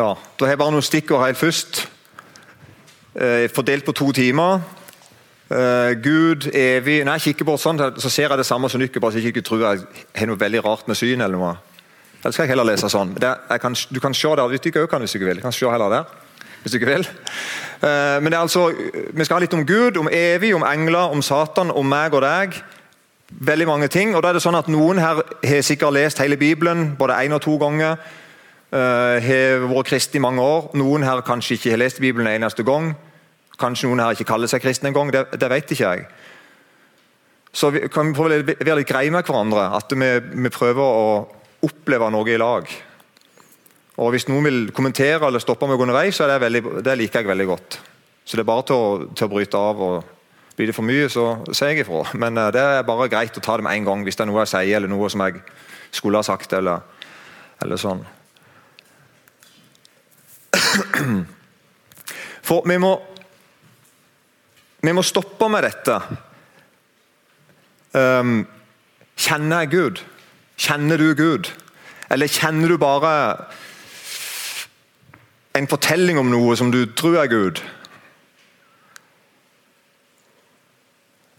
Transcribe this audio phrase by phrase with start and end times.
[0.00, 1.82] Ja, Da har jeg bare noen stikkord helt først.
[3.14, 4.62] Eh, fordelt på to timer.
[5.50, 9.12] Eh, Gud, evig jeg kikker på sånn, så ser jeg det samme som dere, bare
[9.12, 9.82] så jeg ikke tror jeg
[10.16, 11.20] har noe veldig rart med syn.
[11.20, 11.56] eller noe.
[12.22, 13.12] Eller skal jeg heller lese sånn?
[13.60, 15.36] Kan, du kan se der, du ikke kan hvis du vil.
[15.36, 16.04] Jeg kan se heller der,
[16.62, 17.08] hvis du ikke vil.
[17.82, 18.72] Eh, men det er altså,
[19.12, 22.22] Vi skal ha litt om Gud, om evig, om engler, om Satan, om meg og
[22.22, 22.62] deg.
[23.28, 24.16] Veldig mange ting.
[24.16, 27.34] og da er det sånn at Noen her har sikkert lest hele Bibelen både én
[27.34, 27.96] og to ganger.
[28.70, 30.70] Uh, har vært kristne i mange år.
[30.78, 32.92] Noen her kanskje ikke har lest Bibelen en eneste gang.
[33.58, 35.10] Kanskje noen her ikke kaller seg kristne engang.
[35.12, 36.04] Det, det vet ikke jeg.
[37.50, 38.44] Så vi kan å være
[38.78, 39.66] litt greie med hverandre.
[39.74, 41.10] At vi, vi, prøver å
[41.66, 42.70] oppleve noe i lag.
[44.00, 47.32] Og Hvis noen vil kommentere eller stoppe meg underveis, så det, veldig, det liker jeg
[47.32, 47.80] veldig godt.
[48.24, 49.82] Så det er bare til å, til å bryte av.
[49.82, 50.16] og
[50.60, 51.24] blir det for mye, så
[51.56, 52.04] sier jeg ifra.
[52.20, 54.30] Men uh, det er bare greit å ta det med en gang hvis det er
[54.30, 55.40] noe jeg sier, eller noe som jeg
[55.90, 56.52] skulle ha sagt.
[56.52, 56.82] eller,
[57.64, 58.04] eller sånn.
[62.46, 62.94] For vi må
[64.80, 65.96] Vi må stoppe med dette.
[67.92, 68.46] Um,
[69.20, 70.00] kjenner jeg Gud?
[70.56, 71.50] Kjenner du Gud?
[72.08, 73.10] Eller kjenner du bare
[75.58, 77.60] en fortelling om noe som du tror er Gud?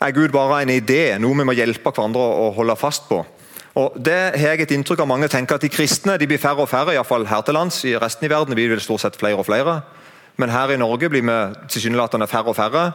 [0.02, 3.22] er Gud bare en idé, noe vi må hjelpe hverandre å holde fast på.
[3.80, 6.66] Og det har jeg et inntrykk av Mange tenker at de kristne de blir færre
[6.66, 7.80] og færre, iallfall her til lands.
[7.88, 9.80] I resten i verden blir det stort sett flere og flere.
[10.42, 11.40] Men her i Norge blir vi
[11.72, 12.86] tilsynelatende færre og færre.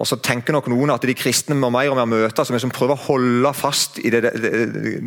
[0.00, 2.72] Og så tenker nok noen at de kristne må mer og mer møtes, som liksom
[2.74, 4.52] prøver å holde fast i det, det,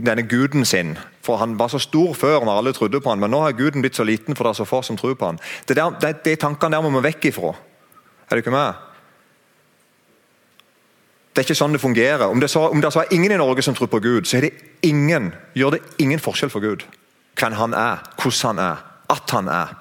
[0.06, 0.94] denne guden sin.
[1.24, 3.82] For Han var så stor før når alle trodde på han, men nå har guden
[3.84, 5.40] blitt så liten for det er så få som tror på han.
[5.68, 7.56] Det der, det, De tankene der må vi vekk ifra.
[8.30, 8.93] Er du ikke med?
[11.34, 12.28] Det er ikke sånn det fungerer.
[12.30, 14.38] Om det, så, om det så er ingen i Norge som tror på Gud, så
[14.44, 14.54] det
[14.86, 16.86] ingen, gjør det ingen forskjell for Gud
[17.34, 19.72] hvem han er, hvordan han er, at han er.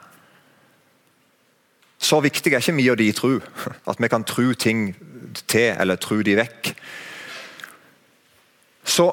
[2.01, 3.35] Så viktig er ikke vi og de tro,
[3.91, 4.97] at vi kan tro ting
[5.45, 6.73] til eller tro de vekk.
[8.85, 9.11] Så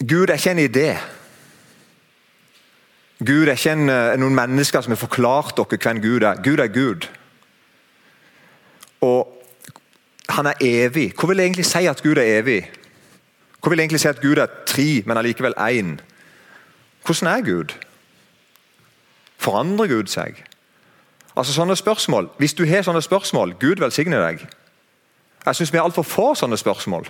[0.00, 0.90] Gud er ikke en idé.
[3.20, 6.42] Gud er ikke en, eh, noen mennesker som har forklart dere hvem Gud er.
[6.42, 7.08] Gud er Gud.
[9.00, 9.39] Og
[10.30, 11.10] han er evig.
[11.14, 12.60] Hva vil det egentlig si at Gud er evig?
[13.60, 15.98] Hva vil det egentlig si at Gud er tre, men allikevel én?
[17.04, 17.74] Hvordan er Gud?
[19.40, 20.44] Forandrer Gud seg?
[21.36, 22.28] Altså sånne spørsmål.
[22.38, 24.42] Hvis du har sånne spørsmål, Gud velsigne deg.
[25.46, 27.08] Jeg syns vi er altfor få sånne spørsmål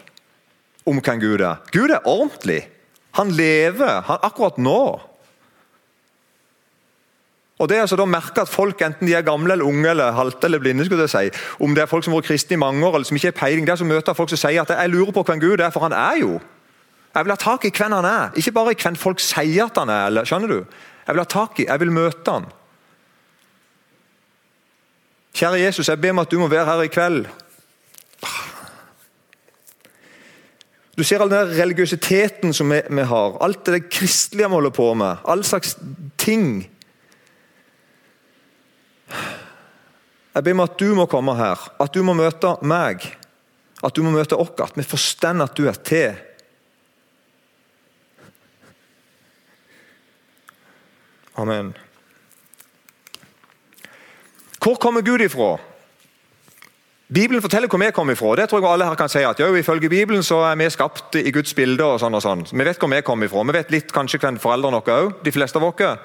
[0.86, 1.62] om hvem Gud er.
[1.72, 2.62] Gud er ordentlig.
[3.18, 5.00] Han lever han, akkurat nå.
[7.60, 10.14] Og det er altså da merke at folk, enten de er gamle, eller unge, eller
[10.16, 12.60] halte eller blinde, skulle jeg si, om det er folk som har vært kristne i
[12.62, 14.70] mange år, eller som ikke har peiling, det er som møter folk som sier at
[14.70, 16.40] 'jeg lurer på hvem Gud er', for han er jo.
[17.14, 19.76] Jeg vil ha tak i hvem han er, ikke bare i hvem folk sier at
[19.78, 20.06] han er.
[20.06, 20.64] eller, skjønner du?
[21.06, 22.46] Jeg vil ha tak i, jeg vil møte han.
[25.34, 27.26] Kjære Jesus, jeg ber om at du må være her i kveld.
[30.98, 34.94] Du ser all den religiøsiteten som vi, vi har, alt det kristelige vi holder på
[34.94, 35.16] med.
[35.28, 35.78] All slags
[36.18, 36.70] ting
[40.34, 43.02] Jeg ber om at du må komme her, at du må møte meg.
[43.82, 46.18] At du må møte oss, at vi forstår at du er til.
[51.40, 51.72] Amen.
[54.60, 55.56] Hvor kommer Gud ifra?
[57.10, 58.36] Bibelen forteller hvor vi kommer ifra.
[58.36, 61.16] Det tror jeg alle her kan si at jo, Ifølge Bibelen så er vi skapt
[61.16, 61.84] i Guds bilde.
[61.84, 62.44] og sånn og sånn.
[62.52, 63.42] Vi vet hvor vi kommer ifra.
[63.48, 65.98] Vi vet litt kanskje hvem foreldrene våre òg, de fleste av oss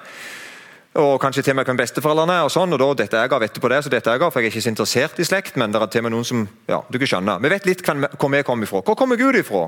[0.95, 2.45] og kanskje til og med hvem besteforeldrene er.
[2.47, 4.39] og sånn, og da, dette jeg har vettet på det, så dette jeg har, for
[4.39, 6.45] jeg er ikke så interessert i slekt, men det er til og med noen som
[6.71, 7.41] ja, du ikke skjønner.
[7.43, 8.83] Vi vet litt hvor vi kommer ifra.
[8.85, 9.67] Hvor kommer Gud ifra?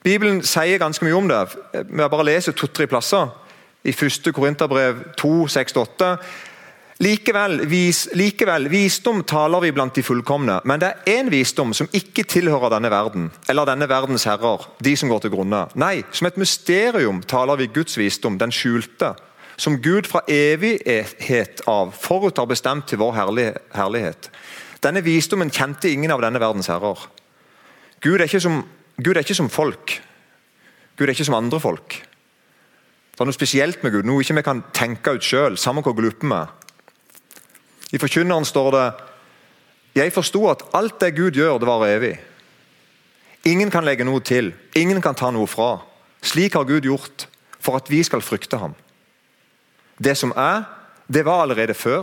[0.00, 1.40] Bibelen sier ganske mye om det.
[1.90, 3.28] Vi har bare lest to-tre plasser.
[3.84, 4.32] I 1.
[4.32, 6.14] Korinterbrev 2, 6-8.
[7.00, 11.88] Likevel, vis, likevel, visdom taler vi blant de fullkomne, men det er én visdom som
[11.96, 15.62] ikke tilhører denne verden, eller denne verdens herrer, de som går til grunne.
[15.80, 19.14] Nei, som et mysterium taler vi Guds visdom, den skjulte
[19.60, 23.18] som Gud fra evighet av forut har bestemt til vår
[23.76, 24.30] herlighet.
[24.80, 27.02] Denne visdommen kjente ingen av denne verdens herrer.
[28.00, 28.62] Gud er som,
[28.96, 29.98] Gud er ikke som folk.
[30.96, 31.98] Gud er ikke som andre folk.
[33.12, 35.92] Det er noe spesielt med Gud, noe ikke vi kan tenke ut sjøl, samme hvor
[35.98, 36.56] glupe vi er.
[37.92, 38.88] I Forkynneren står det
[39.98, 42.14] Jeg forsto at alt det Gud gjør, det var evig.
[43.44, 45.82] Ingen kan legge noe til, ingen kan ta noe fra.
[46.24, 47.26] Slik har Gud gjort
[47.60, 48.72] for at vi skal frykte ham.
[50.04, 50.64] Det som er,
[51.12, 52.02] det var allerede før.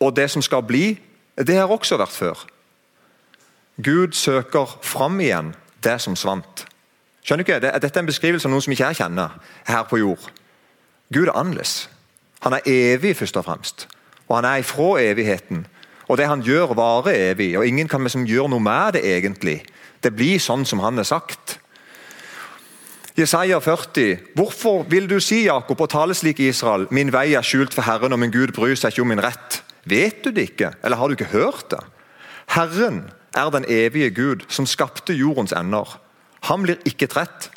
[0.00, 0.98] Og det som skal bli,
[1.38, 2.46] det har også vært før.
[3.84, 5.54] Gud søker fram igjen
[5.84, 6.66] det som svant.
[7.22, 7.60] Skjønner du ikke?
[7.62, 9.36] Dette er en beskrivelse av noen som ikke jeg kjenner
[9.68, 10.30] her på jord.
[11.14, 11.88] Gud er annerledes.
[12.42, 13.88] Han er evig, først og fremst.
[14.28, 15.66] Og han er ifra evigheten.
[16.08, 17.52] Og det han gjør, varer evig.
[17.58, 19.60] Og ingen kan liksom gjøre noe med det, egentlig.
[20.02, 21.58] Det blir sånn som han har sagt.
[23.18, 24.18] Jesaja 40.
[24.34, 28.14] Hvorfor vil du si, Jakob, og tale slik Israel, min vei er skjult for Herren,
[28.14, 29.56] og min Gud bryr seg ikke om min rett?
[29.90, 31.80] Vet du det ikke, eller har du ikke hørt det?
[32.54, 35.98] Herren er den evige Gud, som skapte jordens ender.
[36.46, 37.48] Han blir ikke trett,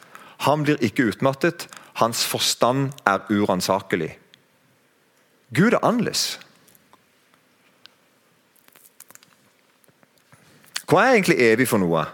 [0.48, 1.68] han blir ikke utmattet,
[2.02, 4.16] hans forstand er uransakelig.
[5.54, 6.40] Gud er annerledes.
[10.90, 12.08] Hva er egentlig evig for noe?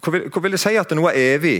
[0.00, 1.58] Hva vil, vil det si at noe er evig?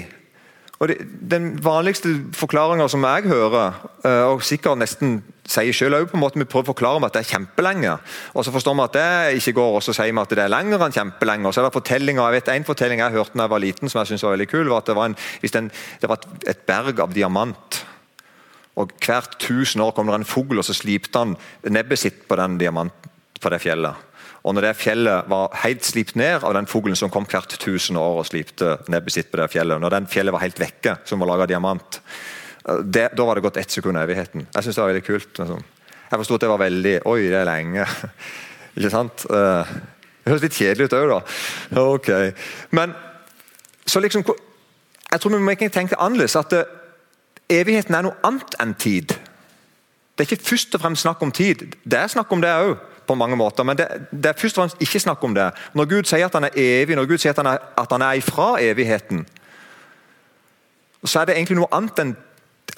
[0.80, 0.96] Og det,
[1.30, 6.70] Den vanligste forklaringa som jeg hører, eh, og sikkert nesten sier en måte Vi prøver
[6.70, 7.98] å forklare om at det er kjempelenge,
[8.34, 10.48] og så forstår vi at det ikke går, og så sier vi at det er
[10.48, 11.46] lenger enn kjempelenge.
[11.46, 13.98] og så er det jeg vet En fortelling jeg hørte da jeg var liten som
[14.00, 15.70] jeg synes var veldig kul, var at det var, en, den,
[16.00, 17.84] det var et berg av diamant.
[18.76, 21.36] og Hvert tusen år kom det en fugl og så slipte han
[21.68, 23.10] nebbet sitt på den diamanten
[23.40, 24.09] på det fjellet.
[24.40, 27.98] Og når det fjellet var helt slipt ned av den fuglen som kom hvert tusen
[28.00, 31.20] år og slipte nebbet sitt på det fjellet, når den fjellet var helt vekke, som
[31.20, 32.00] var laga av diamant,
[32.84, 34.46] det, da var det gått ett sekund av evigheten.
[34.48, 35.30] Jeg syns det var veldig kult.
[35.38, 35.62] Liksom.
[36.10, 37.86] Jeg forsto at det var veldig Oi, det er lenge.
[38.76, 39.24] Ikke sant?
[39.28, 39.72] Eh,
[40.20, 41.20] det høres litt kjedelig ut òg, da.
[41.80, 42.10] Ok.
[42.76, 42.92] Men
[43.88, 44.24] så liksom
[45.10, 46.36] Jeg tror vi må ikke tenke annerledes.
[46.38, 46.60] At det,
[47.48, 49.16] eh, evigheten er noe annet enn tid.
[50.14, 51.64] Det er ikke først og fremst snakk om tid.
[51.82, 52.76] Det er snakk om det òg
[53.10, 55.50] på mange måter, men det, det, er først og fremst ikke snakk om det.
[55.74, 58.06] Når Gud sier at han er evig, når Gud sier at han er, at han
[58.06, 59.24] er ifra evigheten,
[61.04, 62.16] så er det egentlig noe annet enn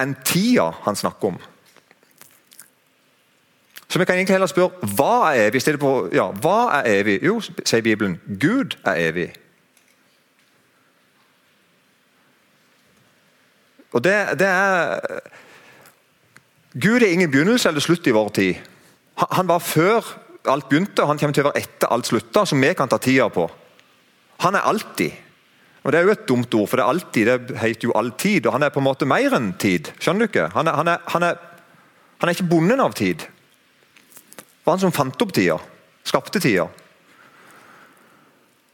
[0.01, 1.39] en tida han snakker om.
[3.93, 5.61] Så vi kan egentlig heller spørre hva er evig?
[5.79, 7.19] På, ja, hva er evig?
[7.27, 9.29] Jo, sier Bibelen, Gud er evig.
[13.93, 15.21] Og det, det er
[16.73, 18.72] Gud er ingen begynnelse eller slutt i vår tid.
[19.31, 20.07] Han var før
[20.51, 22.99] alt begynte, og han kommer til å være etter alt slutta, som vi kan ta
[22.99, 23.47] tida på.
[24.43, 25.13] Han er alltid.
[25.83, 28.47] Og Det er jo et dumt ord, for det er alltid, det heter jo alltid.
[28.47, 29.91] Og han er på en måte mer enn tid.
[29.99, 30.49] Skjønner du ikke?
[30.55, 31.41] Han er, han er, han er,
[32.21, 33.25] han er ikke bonden av tid.
[33.27, 35.59] Det var han som fant opp tida.
[36.07, 36.69] Skapte tida.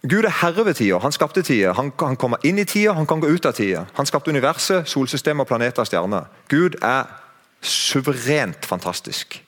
[0.05, 1.01] Gud er herre ved tida.
[1.01, 1.73] Han skapte tida.
[1.73, 3.87] Han han kommer inn i tida, han kan gå ut av tida.
[3.97, 6.29] Han skapte universet, solsystemet, planeter og stjerner.
[6.49, 7.09] Gud er
[7.65, 9.41] suverent fantastisk.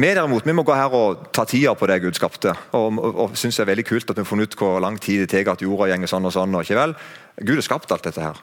[0.00, 2.54] Vi derimot, vi må gå her og ta tida på det Gud skapte.
[2.72, 4.96] Og, og, og synes det er veldig kult at vi har funnet ut hvor lang
[5.02, 6.56] tid det tar at jorda gjenger sånn og sånn.
[6.56, 6.94] og ikke vel?
[7.42, 8.40] Gud har skapt alt dette her.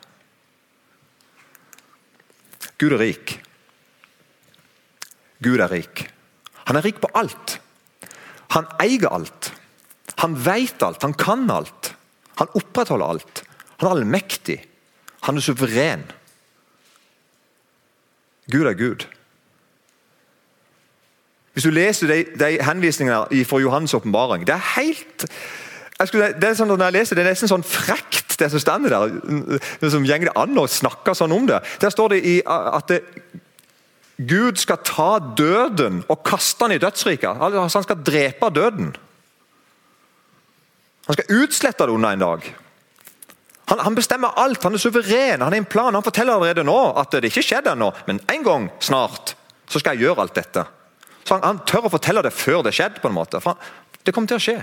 [2.78, 3.34] Gud er rik.
[5.42, 6.06] Gud er rik.
[6.70, 7.58] Han er rik på alt.
[8.54, 9.52] Han eier alt.
[10.22, 11.94] Han vet alt, han kan alt.
[12.38, 13.44] Han opprettholder alt.
[13.80, 14.62] Han er allmektig.
[15.26, 16.06] Han er suveren.
[18.46, 19.10] Gud er Gud.
[21.58, 27.26] Hvis du leser de, de henvisningene fra Johannes' åpenbaring Det er det sånn, det er
[27.26, 29.16] nesten sånn frekt, det som står der.
[29.90, 31.58] Som går det an å snakke sånn om det.
[31.82, 33.02] Der står det at det,
[34.30, 37.42] Gud skal ta døden og kaste den i dødsriket.
[37.42, 38.94] Altså, han skal drepe døden.
[41.10, 42.48] Han skal utslette det under en dag.
[43.74, 45.98] Han, han, bestemmer alt, han er suveren, han har en plan.
[45.98, 49.34] Han forteller allerede nå at det ikke skjedde ennå, men en gang snart
[49.66, 50.70] så skal jeg gjøre alt dette.
[51.30, 53.02] Han, han, tør å fortelle det før det skjedde.
[53.04, 53.42] på en måte.
[53.44, 53.60] For
[54.04, 54.58] det kommer til å skje.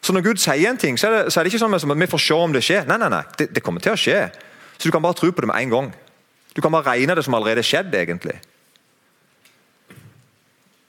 [0.00, 1.84] Så når Gud sier en ting, så er det, så er det ikke sånn at
[1.84, 2.86] vi får se om det skjer.
[2.88, 4.20] Nei, nei, nei, det, det, kommer til å skje.
[4.78, 5.90] Så du kan bare tro på det med en gang.
[6.54, 8.38] Du kan bare regne det som allerede skjedd, egentlig.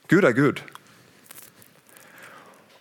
[0.10, 0.62] Gud er Gud.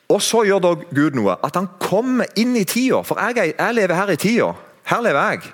[0.09, 1.37] Og så gjør da Gud noe.
[1.45, 3.03] At han kommer inn i tida.
[3.05, 4.53] For jeg, jeg lever her i tida.
[4.89, 5.51] Her lever jeg.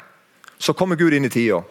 [0.63, 1.65] Så kommer Gud inn i tida.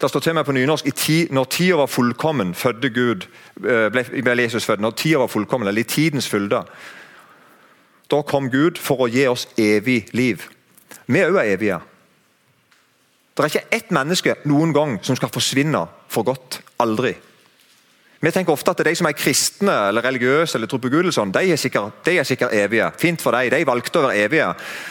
[0.00, 3.26] Det står til meg på nynorsk ti, når tida var fullkommen, fødde Gud,
[3.60, 4.80] eh, ble, ble Jesus født.
[4.80, 6.62] Når tida var fullkommen, eller i tidens fylde.
[8.10, 10.46] Da kom Gud for å gi oss evig liv.
[11.06, 11.80] Vi òg er evige.
[13.36, 16.62] Det er ikke ett menneske noen gang som skal forsvinne for godt.
[16.80, 17.14] Aldri.
[18.20, 21.30] Vi tenker ofte at de som er kristne eller religiøse eller tror på Gud, sånn,
[21.32, 22.90] de, er sikkert, de er sikkert evige.
[23.00, 24.48] Fint for dem, de valgte å være evige.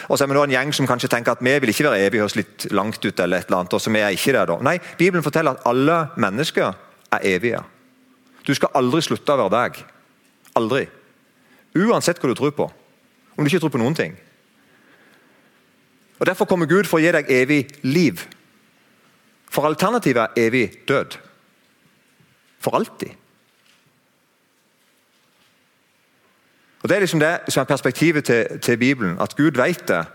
[0.10, 2.08] Og så er vi nå en gjeng som kanskje tenker at vi vil ikke være
[2.08, 4.48] evige, høres litt langt ut, eller et eller annet, og så vi er ikke det
[4.50, 4.58] da.
[4.66, 6.74] Nei, Bibelen forteller at alle mennesker
[7.20, 7.62] er evige.
[8.50, 9.80] Du skal aldri slutte å være deg.
[10.58, 10.84] Aldri.
[11.78, 12.70] Uansett hva du tror på.
[13.38, 14.18] Om du ikke tror på noen ting.
[16.18, 18.26] Og Derfor kommer Gud for å gi deg evig liv.
[19.54, 21.22] For alternativet er evig død.
[22.60, 23.16] For alltid.
[26.82, 29.18] Og Det er liksom det som er perspektivet til, til Bibelen.
[29.22, 30.06] At Gud vet det.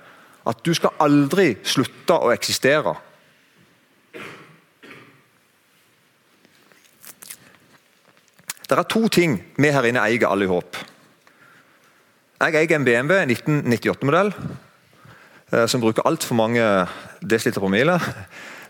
[0.47, 2.95] At du skal aldri slutte å eksistere.
[8.65, 10.77] Det er to ting vi her inne eier alle i håp.
[12.41, 14.33] Jeg eier en BMW 1998-modell
[15.53, 16.65] eh, som bruker altfor mange
[17.21, 17.99] desiliter på mile.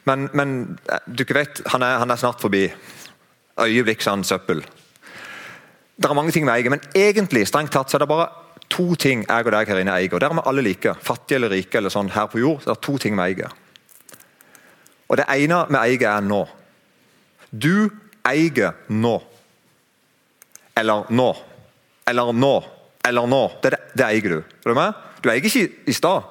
[0.04, 2.66] Men, men eh, du vet, han er, han er snart forbi.
[3.60, 4.64] Øyeblikk søppel.
[5.96, 8.28] Det er mange ting vi eier, men egentlig strengt tatt, så er det bare
[8.70, 10.14] to ting jeg og deg her inne eier.
[10.14, 10.94] og Der er vi alle like.
[11.02, 12.64] Fattige eller rike eller sånn her på jord.
[12.64, 13.52] Det er to ting vi eier.
[15.08, 16.48] Og Det ene vi eier, er nå.
[17.52, 17.90] Du
[18.26, 19.22] eier nå.
[20.76, 21.30] Eller nå.
[22.08, 22.54] Eller nå.
[23.06, 23.42] Eller nå.
[23.62, 24.38] Det, det eier du.
[24.42, 24.94] Er du med?
[25.22, 26.26] Du eier ikke i stad.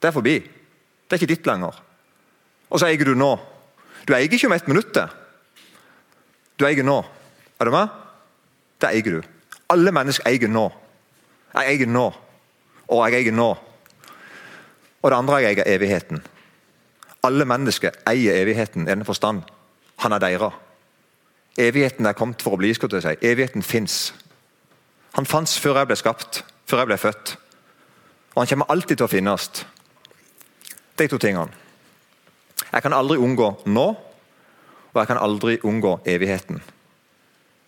[0.00, 0.38] Det er forbi.
[0.40, 1.76] Det er ikke ditt lenger.
[2.70, 3.34] Og så eier du nå.
[4.08, 4.96] Du eier ikke om ett minutt.
[6.60, 6.98] Du eier nå.
[7.56, 7.88] Er du med?
[8.80, 9.28] Det eier du.
[9.72, 10.66] Alle mennesker eier nå.
[11.54, 12.06] Jeg eier nå.
[12.90, 13.48] Og jeg eier nå.
[15.00, 16.20] Og det andre jeg eier, er evigheten.
[17.24, 19.40] Alle mennesker eier evigheten i den forstand.
[20.04, 20.58] Han er deres.
[21.58, 22.74] Evigheten er kommet for å bli.
[22.74, 23.26] skulle jeg si.
[23.26, 24.12] Evigheten fins.
[25.16, 27.34] Han fantes før jeg ble skapt, før jeg ble født.
[28.34, 29.48] Og han kommer alltid til å finnes.
[30.98, 31.48] De to tingene.
[32.70, 33.86] Jeg kan aldri unngå nå,
[34.92, 36.60] og jeg kan aldri unngå evigheten.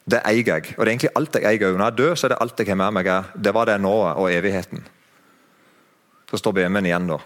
[0.05, 0.75] Det eier jeg.
[0.76, 1.76] Og det er egentlig alt jeg eier.
[1.79, 3.11] Når jeg dør, så er det alt jeg har med meg.
[3.38, 4.83] Det var det nået og evigheten.
[6.31, 7.19] Så står BMW-en igjen, da.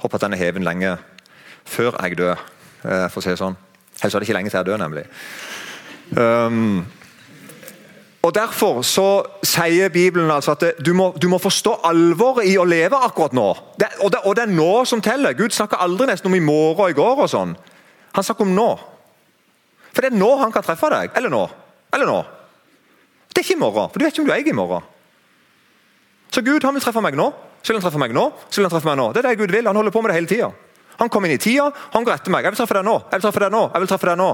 [0.00, 0.96] Håper at den er heven lenge
[1.64, 2.40] før jeg dør,
[2.84, 3.56] eh, for å si det sånn.
[4.00, 5.04] Ellers er det ikke lenge til jeg dør, nemlig.
[6.16, 6.84] Um,
[8.24, 12.64] og Derfor så sier Bibelen altså at du må, du må forstå alvoret i å
[12.64, 13.50] leve akkurat nå.
[13.80, 15.36] Det, og, det, og, det, er nå som teller.
[15.36, 17.24] Gud snakker aldri nesten om i morgen og i går.
[17.26, 17.56] og sånn.
[18.14, 18.68] Han snakker om nå.
[19.94, 21.12] For det er nå han kan treffe deg.
[21.18, 21.44] Eller nå.
[21.94, 22.18] Eller nå.
[23.30, 24.84] Det er ikke i morgen, for du vet ikke om du eier i morgen.
[26.30, 27.28] Så Gud han vil treffe meg nå.
[27.62, 28.28] Så vil han treffe meg nå.
[28.50, 29.08] så vil Han treffe meg nå.
[29.14, 29.66] Det er det Gud vil.
[29.66, 30.50] Han holder på med det hele tida.
[30.98, 32.44] Han kommer inn i tida, han går etter meg.
[32.44, 34.28] 'Jeg vil treffe deg nå.' jeg vil treffe deg nå, jeg vil treffe deg nå.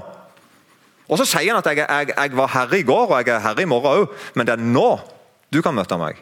[1.08, 3.40] Og Så sier han at jeg, jeg, jeg var herre i går og jeg er
[3.40, 5.00] herre i morgen òg, men det er nå
[5.50, 6.20] du kan møte meg.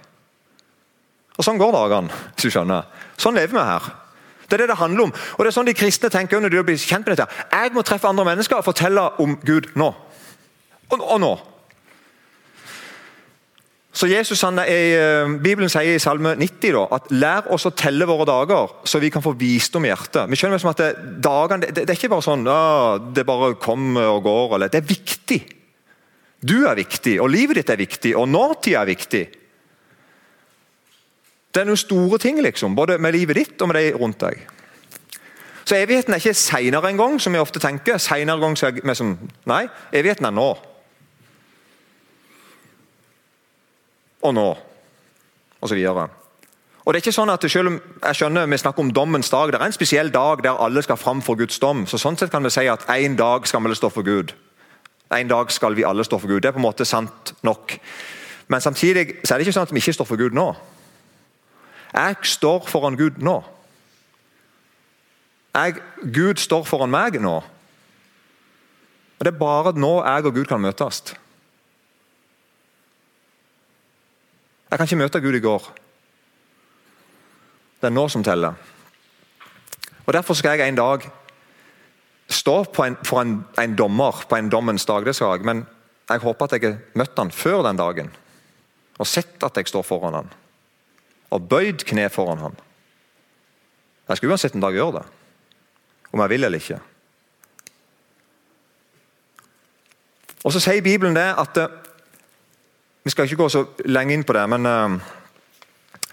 [1.36, 2.08] Og Sånn går dagene.
[2.34, 2.86] hvis du skjønner.
[3.18, 3.90] Sånn lever vi her.
[4.48, 5.12] Det er det det handler om.
[5.12, 7.44] Og det er sånn de kristne tenker når de blir kjent med dette.
[7.52, 9.92] Jeg må treffe andre mennesker og fortelle om Gud nå.
[10.88, 11.32] Og, og nå.
[13.98, 17.74] Så Jesus han er, eh, Bibelen sier i Salme 90 da, at lær oss å
[17.74, 20.28] telle våre dager, så vi kan få visdom i hjertet.
[20.30, 20.90] Vi skjønner som at det,
[21.24, 22.46] dagene, det, det, er ikke bare sånn
[23.16, 24.54] det bare kommer og går.
[24.54, 25.40] Eller, det er viktig.
[26.38, 29.24] Du er viktig, og livet ditt er viktig, og nåtida er viktig.
[31.54, 34.44] Det er noen store ting, liksom, både med livet ditt og med de rundt deg.
[35.68, 37.98] Så Evigheten er ikke seinere en gang, som vi ofte tenker.
[38.00, 40.48] Senere gang så er som, Nei, evigheten er nå.
[44.22, 44.46] Og nå.
[45.60, 46.08] Og så videre.
[46.84, 49.50] Og det er ikke sånn at selv om jeg skjønner vi snakker om dommens dag,
[49.52, 51.84] det er en spesiell dag der alle skal fram for Guds dom.
[51.86, 54.32] så Sånn sett kan vi si at en dag skal vi stå for Gud.
[55.12, 56.40] En dag skal vi alle stå for Gud.
[56.40, 57.76] Det er på en måte sant nok.
[58.48, 60.48] Men samtidig så er det ikke sånn at vi ikke står for Gud nå.
[61.92, 63.38] Jeg står foran Gud nå.
[65.54, 65.80] Jeg,
[66.14, 67.38] Gud står foran meg nå.
[69.18, 71.02] Og Det er bare nå jeg og Gud kan møtes.
[74.70, 75.70] Jeg kan ikke møte Gud i går.
[77.80, 78.54] Det er nå som teller.
[80.06, 81.08] Og Derfor skal jeg en dag
[82.28, 85.04] stå en, for en, en, dommer på en dommens dag.
[85.04, 85.66] det skal jeg, Men
[86.08, 88.10] jeg håper at jeg har møtt han før den dagen
[88.98, 90.30] og sett at jeg står foran han
[91.30, 92.56] og bøyd kne foran ham.
[94.08, 95.04] Jeg skal uansett en dag gjøre det,
[96.12, 96.80] om jeg vil eller ikke.
[100.44, 101.68] Og Så sier Bibelen det at eh,
[103.04, 105.00] Vi skal ikke gå så lenge inn på det, men uh,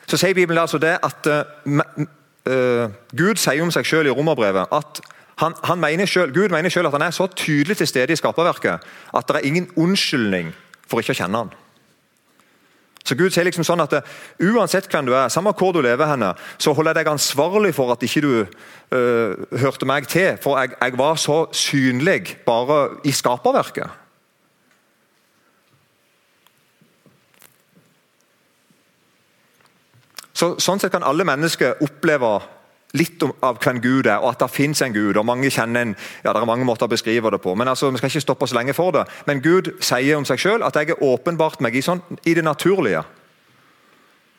[0.08, 2.86] så sier Bibelen altså det at uh,
[3.18, 5.02] Gud sier om seg selv i romerbrevet at
[5.42, 8.16] han, han mener selv, Gud mener selv at han er så tydelig til stede i
[8.16, 10.54] skaperverket at det er ingen unnskyldning
[10.88, 11.52] for ikke å kjenne han.
[13.06, 16.10] Så Gud sier liksom sånn at uh, Uansett hvem du er, samme hvor du lever,
[16.10, 20.40] henne, så holder jeg deg ansvarlig for at ikke du uh, hørte meg til.
[20.42, 24.02] For jeg, jeg, var så synlig bare i skaperverket.
[30.36, 32.34] Så, sånn sett kan alle mennesker oppleve
[32.96, 35.18] litt av hvem Gud er, og at det fins en Gud.
[35.18, 37.92] og mange kjenner en, ja Det er mange måter å beskrive det på, men altså,
[37.92, 39.06] vi skal ikke stoppe oss lenge for det.
[39.28, 42.44] Men Gud sier om seg selv at jeg er åpenbart meg i, sånn, i det
[42.44, 43.04] naturlige.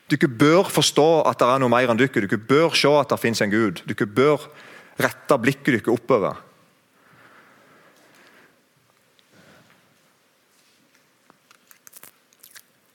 [0.07, 2.27] Dere bør forstå at det er noe mer enn dere.
[2.27, 3.83] Dere bør se at det fins en Gud.
[3.85, 4.47] Dere bør
[4.97, 6.46] rette blikket dere oppover.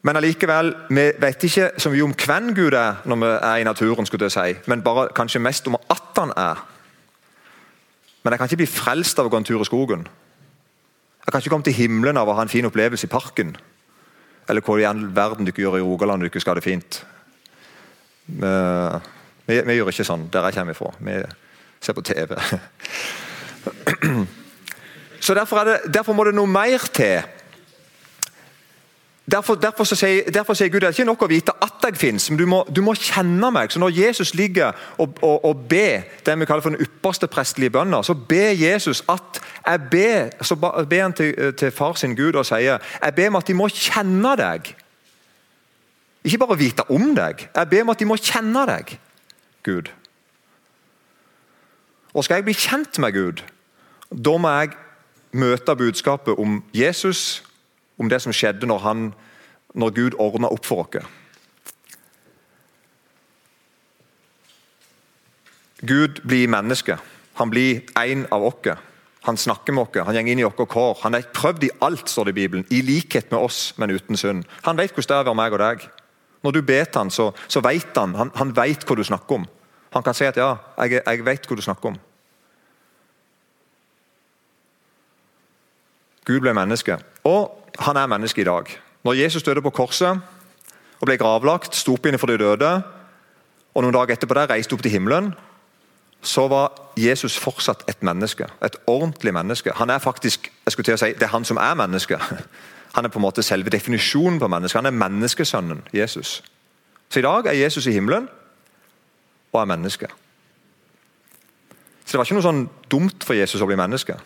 [0.03, 3.67] Men allikevel, vi vet ikke så mye om hvem Gud er når vi er i
[3.67, 6.65] naturen, skulle jeg si, men bare kanskje mest om at han er.
[8.23, 10.03] Men jeg kan ikke bli frelst av å gå en tur i skogen.
[11.23, 13.55] Jeg kan ikke komme til himmelen av å ha en fin opplevelse i parken.
[14.51, 16.99] Eller hva i all verden dere gjør i Rogaland dere skal ha det fint.
[18.27, 18.53] Vi,
[19.47, 20.91] vi, vi, gjør ikke sånn der jeg kommer ifra.
[20.99, 21.15] Vi
[21.83, 22.35] ser på TV.
[25.23, 27.23] Så derfor, det, derfor må det noe mer til
[29.31, 32.25] Derfor, derfor, sier, derfor, sier, Gud det er ikke nok å vite at jeg fins,
[32.31, 33.71] men du må, du må, kjenne meg.
[33.71, 37.71] Så Når Jesus ligger og, og, og ber det vi kaller for den ypperste prestelige
[37.71, 42.35] bønner, så ber Jesus at jeg ber, så ber han til, til far sin Gud
[42.35, 44.73] og sier jeg ber om at de må kjenne deg.
[46.25, 48.97] Ikke bare vite om deg, jeg ber om at de må kjenne deg,
[49.63, 49.95] Gud.
[52.13, 53.47] Og Skal jeg bli kjent med Gud,
[54.11, 54.75] da må jeg
[55.33, 57.45] møte budskapet om Jesus
[58.03, 59.11] om det som skjedde når, han,
[59.75, 61.07] når Gud ordna opp for oss.
[65.83, 66.99] Gud blir menneske.
[67.41, 68.77] Han blir en av oss.
[69.23, 70.99] Han snakker med oss, han går inn i våre kår.
[71.05, 74.19] Han er prøvd i alt, står det i Bibelen, i likhet med oss, men uten
[74.19, 74.45] synd.
[74.67, 75.85] Han vet hvordan det er å være meg og deg.
[76.43, 79.47] Når du ber han, så, så vet han, han, han vet hva du snakker om.
[79.95, 82.01] Han kan si at 'ja, jeg, jeg vet hva du snakker om'.
[86.25, 86.99] Gud ble menneske.
[87.25, 88.69] Og han er menneske i dag.
[89.05, 90.21] Når Jesus døde på korset
[91.01, 92.73] og ble gravlagt, sto opp igjen for de døde,
[93.75, 95.33] og noen dager etterpå der reiste opp til himmelen,
[96.23, 98.47] så var Jesus fortsatt et menneske.
[98.65, 99.73] Et ordentlig menneske.
[99.75, 102.19] Han er faktisk, jeg skulle til å si, Det er han som er menneske.
[102.93, 104.77] Han er på en måte selve definisjonen på menneske.
[104.79, 106.43] Han er menneskesønnen Jesus.
[107.09, 108.29] Så i dag er Jesus i himmelen
[109.53, 110.07] og er menneske.
[112.05, 114.19] Så det var ikke noe sånn dumt for Jesus å bli menneske.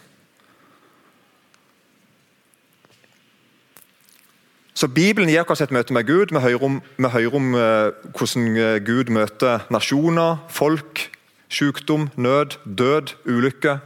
[4.76, 6.34] Så Bibelen gir oss et møte med Gud.
[6.36, 11.10] Vi hører om, vi hører om uh, hvordan eh, Gud møter nasjoner, folk,
[11.48, 13.78] sykdom, nød, død, ulykke.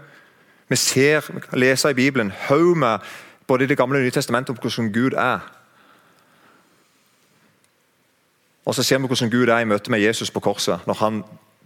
[0.68, 2.98] Vi ser, leser i Bibelen haug med
[3.46, 5.38] både i Det gamle og nye testamentet om hvordan Gud er.
[8.66, 10.80] Og så ser vi hvordan Gud er i møte med Jesus på korset.
[10.86, 11.22] Når han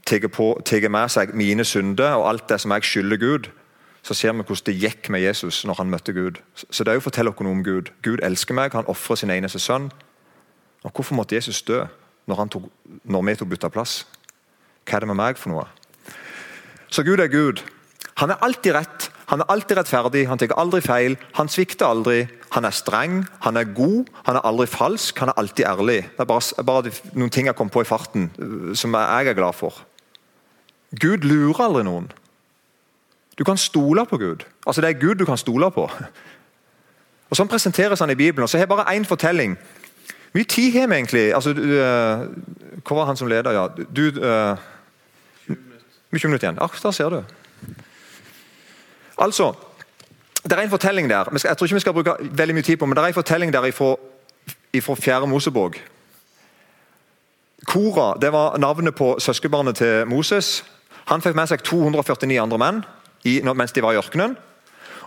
[0.06, 3.48] tar med seg mine synder og alt det som jeg skylder Gud
[4.05, 6.40] så ser vi hvordan det gikk med Jesus når han møtte Gud.
[6.55, 7.88] Så det er jo forteller oss noe om Gud.
[8.05, 9.88] Gud elsker meg, han ofrer sin eneste sønn.
[10.85, 11.87] Og Hvorfor måtte Jesus dø
[12.29, 12.69] når, tok,
[13.05, 14.03] når vi tok bytta plass?
[14.85, 15.64] Hva er det med meg for noe?
[16.93, 17.64] Så Gud er Gud.
[18.21, 21.17] Han er alltid rett, han er alltid rettferdig, han tar aldri feil.
[21.38, 22.27] Han svikter aldri.
[22.55, 25.97] Han er streng, han er god, han er aldri falsk, han er alltid ærlig.
[26.12, 29.35] Det er bare, bare noen ting jeg kom på i farten øh, som jeg er
[29.35, 29.81] glad for.
[31.01, 32.12] Gud lurer aldri noen.
[33.38, 34.44] Du kan stole på Gud.
[34.66, 35.90] Altså Det er Gud du kan stole på.
[37.31, 38.42] Og Sånn presenteres han i Bibelen.
[38.42, 39.57] og så har jeg bare én fortelling.
[40.33, 41.35] Hvor mye tid har vi egentlig?
[41.35, 42.27] Altså, du, uh,
[42.87, 43.51] Hvor var han som leder?
[43.51, 43.68] ja?
[43.97, 44.57] Du, uh,
[46.11, 46.59] Mye minutter igjen.
[46.61, 47.25] Ah, der ser du.
[49.18, 49.53] Altså,
[50.44, 51.25] Det er en fortelling der.
[51.44, 53.53] Jeg tror ikke vi skal bruke veldig mye tid på men det er en fortelling
[53.53, 53.97] der ifra,
[54.73, 55.77] ifra Mosebok.
[57.66, 60.64] Kora det var navnet på søskenbarnet til Moses.
[61.05, 62.85] Han fikk med seg 249 andre menn
[63.24, 64.37] i, mens de var i ørkenen.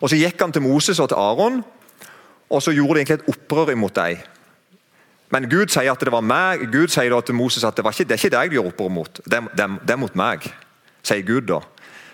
[0.01, 1.63] Og Så gikk han til Moses og til Aron,
[2.49, 4.17] og så gjorde de egentlig et opprør imot dem.
[5.29, 8.05] Men Gud sier at det var meg, Gud sier da til Moses at det, ikke,
[8.07, 10.47] det er ikke deg de gjør opprør mot, det, det, det, er mot meg.
[11.03, 11.59] sier Gud da.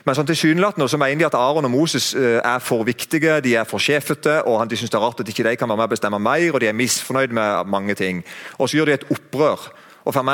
[0.04, 3.54] Men sånn tilsynelatende så mener de at Aron og Moses eh, er for viktige, de
[3.56, 5.88] er for sjefete, og de syns det er rart at ikke de kan være med
[5.88, 8.24] og bestemme mer, og de er misfornøyd med mange ting.
[8.58, 9.70] Og Så gjør de et opprør.
[10.04, 10.26] og Han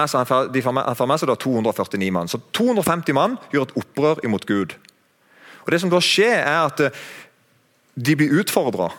[0.95, 2.27] får med seg da 249 mann.
[2.27, 4.73] Så 250 mann gjør et opprør imot Gud.
[5.65, 7.01] Og Det som da skjer, er at eh,
[7.95, 8.89] de blir utfordra.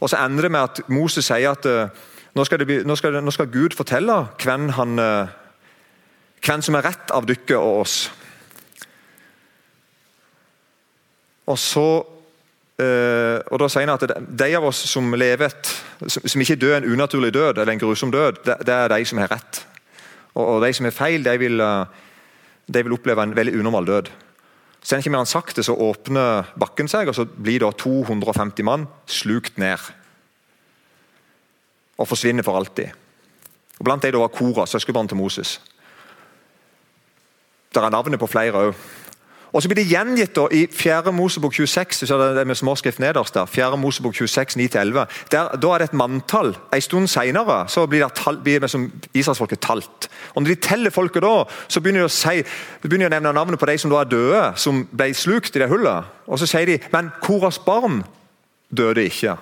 [0.00, 2.02] Og så ender det med at Moses sier at eh,
[2.34, 5.34] nå skal, bli, nå skal, nå skal Gud fortelle hvem, han, eh,
[6.42, 8.00] hvem som er rett av dere og oss.
[11.46, 11.86] Og så
[12.82, 15.52] og da sier han at De av oss som lever
[16.08, 19.30] som ikke dør en unaturlig død, eller en grusom død, det, er de som har
[19.30, 19.60] rett.
[20.34, 24.10] Og De som har feil, de vil, de vil oppleve en veldig unormal død.
[24.82, 28.88] Så ikke mer enn sakte, så åpner bakken seg, og så blir da 250 mann
[29.06, 29.78] slukt ned.
[32.02, 32.90] Og forsvinner for alltid.
[33.78, 35.60] Og Blant dem var Kora, søskenbarn til Moses.
[37.74, 38.74] Der er navnet på flere òg.
[39.52, 41.12] Og så blir det gjengitt da, i 4.
[41.12, 43.76] Mosebok 26, så er det med småskrift nederst der, 4.
[43.76, 45.02] Mosebok 26, 9-11.
[45.32, 46.54] Da er det et manntall.
[46.72, 48.70] En stund senere så blir, det tall, blir det
[49.12, 50.08] Israelsfolket talt.
[50.32, 51.34] Og Når de teller folket da,
[51.68, 52.40] så begynner de å, si,
[52.80, 55.68] de å nevne navnet på de som da er døde, som ble slukt i det
[55.68, 56.08] hullet.
[56.26, 58.00] Og Så sier de men Koras barn
[58.72, 59.36] døde ikke.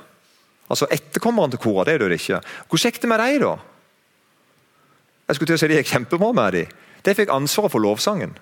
[0.71, 2.43] Altså Etterkommeren til Kora det døde ikke.
[2.67, 3.57] Hvordan gikk det med dem, da?
[5.31, 6.79] Jeg skulle til å si De gikk kjempebra med dem.
[7.07, 8.35] De fikk ansvaret for lovsangen.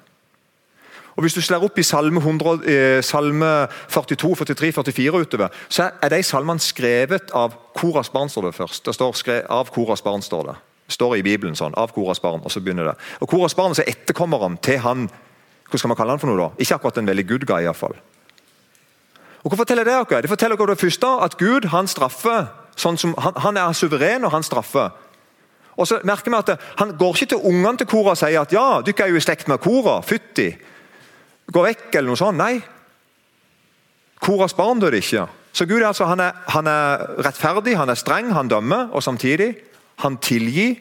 [1.18, 5.90] Og Hvis du slår opp i Salme, 100, eh, salme 42, 43, 44 utover, så
[6.02, 8.28] er de salmene skrevet av Koras barn.
[8.28, 8.84] står det først.
[8.84, 10.54] Det står skrevet, av Koras barn står det.
[10.86, 11.74] Det står i Bibelen sånn.
[11.76, 12.94] Av Koras barn, og så begynner det.
[13.20, 15.10] Og Koras barn er etterkommeren til han
[15.70, 16.50] Hva skal man kalle han for noe da?
[16.58, 17.96] Ikke akkurat en veldig good guy, iallfall.
[19.44, 20.22] Og hva forteller det dere?
[20.22, 22.46] Det forteller dere det første at Gud han straffer.
[22.76, 24.90] Sånn som, han, han er suveren, og han straffer.
[25.76, 28.52] Og så merker vi at Han går ikke til ungene til Kora og sier at
[28.52, 30.00] ja, dere er jo i slekt med Kora.
[30.00, 30.56] Fytti.
[31.52, 32.38] Gå vekk, eller noe sånt.
[32.40, 32.58] Nei.
[34.20, 35.26] Koras barn døde ikke.
[35.56, 39.54] Så Gud altså, han er, han er rettferdig, han er streng, han dømmer, og samtidig
[40.04, 40.76] han tilgir.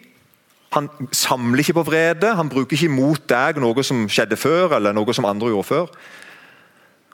[0.76, 4.96] Han samler ikke på vrede, han bruker ikke mot deg noe som skjedde før, eller
[4.96, 5.94] noe som andre gjorde før.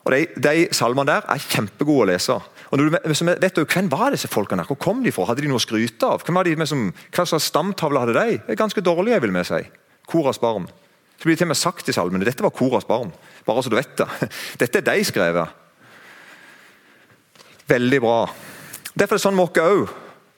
[0.04, 2.36] Og De, de salmene der er kjempegode å lese.
[2.74, 4.66] Og du, vet du, Hvem var disse folkene?
[4.68, 5.30] Hvor kom de fra?
[5.30, 6.26] Hadde de noe å skryte av?
[6.26, 8.40] Hvem var de med som, hva slags stamtavle hadde de?
[8.42, 9.62] Det er Ganske dårlige, vil vi si.
[10.10, 10.68] Koras barn.
[11.24, 13.14] Så blir det til og med sagt i salmene dette var Koras barn.
[13.48, 14.08] Bare så du vet det.
[14.60, 15.54] Dette er de skrevet.
[17.72, 18.18] Veldig bra.
[18.92, 19.94] Derfor er det sånn med oss òg.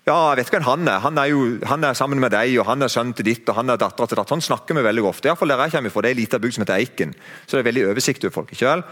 [0.06, 1.02] Ja, jeg vet hvem han er.
[1.02, 3.58] Han er jo han er sammen med deg, og han er sønnen til ditt og
[3.58, 4.30] han er dattera til datt.
[4.30, 5.32] Sånn snakker vi veldig ofte.
[5.32, 6.04] Iallfall der jeg kommer fra.
[6.06, 7.16] Det er en liten bygd som heter Eiken.
[7.48, 8.54] Så det er veldig oversikt over folk.
[8.54, 8.86] ikke vel?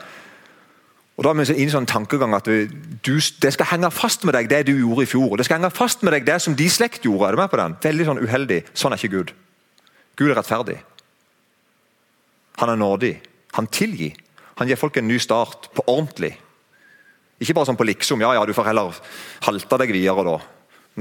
[1.13, 4.33] Og da er vi inne i sånn tankegang at du, Det skal henge fast med
[4.33, 5.37] deg det du gjorde i fjor.
[5.37, 7.29] Det skal henge fast med deg det som de slekt gjorde.
[7.29, 7.77] Er du med på den?
[7.85, 8.59] Veldig sånn uheldig.
[8.73, 9.35] Sånn er ikke Gud.
[10.17, 10.79] Gud er rettferdig.
[12.63, 13.13] Han er nådig.
[13.57, 14.15] Han tilgir.
[14.55, 16.31] Han gir folk en ny start på ordentlig.
[17.43, 18.21] Ikke bare sånn på liksom.
[18.23, 18.99] Ja, ja, du får heller
[19.43, 20.37] halte deg videre, da.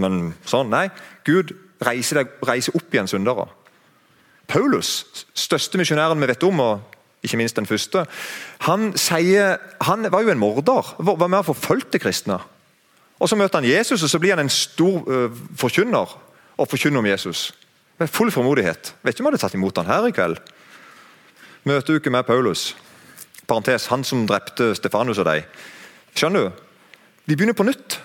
[0.02, 0.88] Men sånn, nei.
[1.28, 1.52] Gud
[1.84, 3.46] reiser, deg, reiser opp igjen syndere.
[4.50, 5.04] Paulus,
[5.38, 8.02] største misjonæren vi vet om, og ikke minst den første,
[8.66, 10.94] han, sier, han var jo en morder.
[10.98, 12.40] Var med og forfulgte kristne.
[13.22, 16.16] Og Så møter han Jesus, og så blir han en stor uh, forkynner
[16.58, 17.52] og forkynner om Jesus.
[18.02, 18.96] Med full formodighet.
[19.02, 20.40] Vet ikke om han hadde tatt imot han her i kveld.
[21.64, 22.76] Møteuke med Paulus.
[23.48, 25.44] Parentes, han som drepte Stefanus og deg.
[26.16, 26.64] Skjønner du?
[27.26, 28.00] Vi begynner på nytt.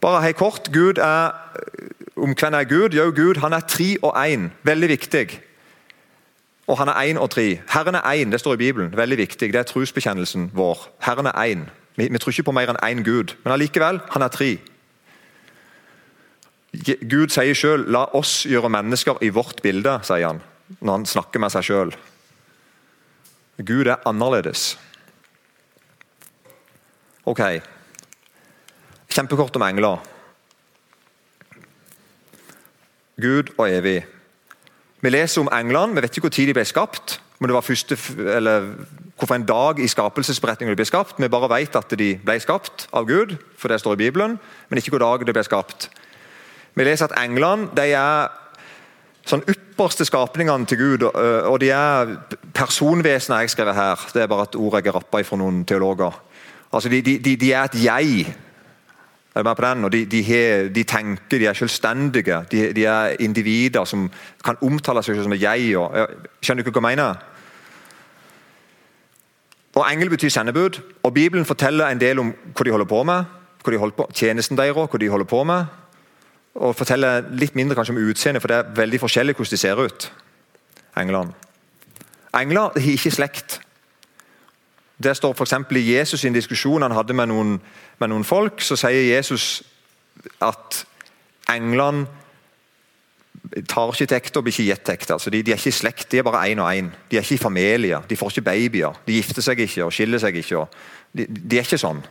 [0.00, 0.68] Bare hei kort.
[0.72, 1.32] Gud er
[2.16, 2.96] om hvem er Gud?
[2.96, 4.50] Jo, Gud han er tre og én.
[4.62, 5.40] Veldig viktig.
[6.66, 7.60] Og han er én og tre.
[7.68, 8.96] Herren er én, det står i Bibelen.
[8.96, 9.52] Veldig viktig.
[9.52, 10.88] Det er trosbekjennelsen vår.
[11.00, 11.68] Herren er én.
[11.96, 14.58] Vi, vi, tror ikke på mer enn én Gud, men allikevel, han er tre.
[16.70, 20.42] Gud sier sjøl 'la oss gjøre mennesker i vårt bilde', sier han
[20.78, 21.90] når han snakker med seg sjøl.
[23.58, 24.78] Gud er annerledes.
[27.26, 27.42] Ok.
[29.10, 29.98] Kjempekort om engler.
[33.20, 34.06] Gud og evig.
[35.00, 37.20] Vi leser om englene, vi vet ikke tid de ble skapt.
[37.40, 37.96] men det var første,
[38.36, 38.74] eller
[39.20, 41.18] Hvorfor en dag i skapelsesberetningen de ble skapt.
[41.20, 44.78] Vi bare vet at de ble skapt av Gud, for det står i Bibelen, men
[44.78, 45.90] ikke hvor dag de ble skapt.
[46.80, 48.30] Vi leser at englene de er
[49.28, 52.14] sånn ypperste skapningene til Gud, og de er
[52.56, 54.04] personvesener jeg skriver her.
[54.14, 56.14] Det er bare et ord jeg har rappa fra noen teologer.
[56.72, 58.22] Altså, de, de, de, er et jeg.
[59.34, 59.84] Er med på den?
[59.84, 62.38] Og de, de, tenker, de er selvstendige.
[62.50, 64.06] De, er individer som
[64.44, 65.76] kan omtale seg som et jeg.
[65.76, 67.20] Og, skjønner du hva jeg mener?
[69.76, 70.80] Og Engel betyr sendebud.
[71.02, 73.36] og Bibelen forteller en del om hva de holder på med.
[73.60, 75.79] Hva de holder på, tjenesten deres, hva de holder på med.
[76.54, 79.82] Og forteller litt mindre kanskje om utseendet, for det er veldig forskjellig hvordan de ser
[79.84, 80.12] ut.
[80.98, 81.32] Englene.
[82.34, 83.60] Engler har ikke slekt.
[85.02, 85.52] Det står f.eks.
[85.76, 87.60] i Jesus' sin diskusjon han hadde med noen,
[87.98, 88.60] med noen folk.
[88.60, 89.62] Så sier Jesus
[90.44, 90.84] at
[91.50, 92.06] englene
[93.68, 95.16] tar ikke til ekte og blir ikke gitt til ekte.
[95.16, 96.90] Altså de, de, er ikke i slekt, de er bare én og én.
[97.10, 99.00] De er ikke i familie, de får ikke babyer.
[99.06, 100.66] De gifter seg ikke og skiller seg ikke.
[101.16, 102.02] De, de, er ikke sånn.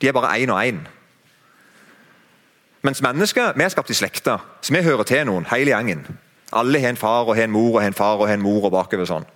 [0.00, 0.84] De er bare én og én.
[2.82, 6.06] Mens mennesker vi er skapt i slekter, så vi hører til noen, hele gjengen.
[6.56, 9.06] Alle har en far og en mor og en far og en mor og bakover
[9.06, 9.26] sånn.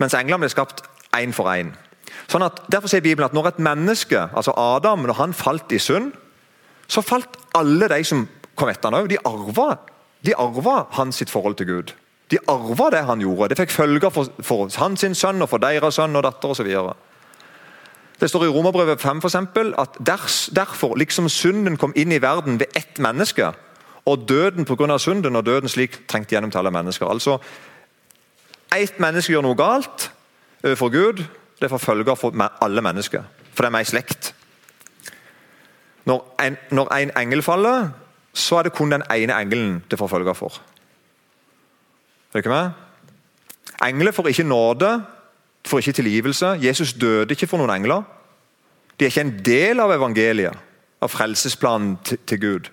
[0.00, 0.82] Mens englene ble skapt
[1.14, 1.74] én for én.
[2.30, 6.14] Sånn derfor sier Bibelen at når et menneske, altså Adam, når han falt i synd,
[6.88, 8.24] så falt alle de som
[8.58, 9.10] kom etter han òg.
[9.12, 9.76] De arva,
[10.24, 11.94] de arva hans forhold til Gud.
[12.32, 13.52] De arva det han gjorde.
[13.52, 16.70] Det fikk følger for, for hans sønn og for deres sønn og datter osv.
[18.22, 19.96] Det står i Romerbrevet 5 for eksempel, at
[20.54, 23.48] derfor, liksom synden kom inn i verden ved ett menneske,
[24.06, 24.98] og døden pga.
[24.98, 27.06] synden og døden slik trengte gjennom til alle mennesker.
[27.06, 27.38] Altså,
[28.76, 30.10] Ett menneske gjør noe galt
[30.64, 31.24] overfor Gud,
[31.60, 32.32] det får følger for
[32.62, 33.22] alle mennesker.
[33.54, 34.34] For det er i slekt.
[36.04, 37.90] Når en, når en engel faller,
[38.32, 40.48] så er det kun den ene engelen det får følger for.
[42.32, 42.70] Er det ikke med?
[43.84, 45.04] Engler får ikke nåde
[45.68, 46.56] får ikke tilgivelse.
[46.62, 48.02] Jesus døde ikke for noen engler.
[48.98, 50.56] De er ikke en del av evangeliet,
[51.02, 52.68] av frelsesplanen til, Gud.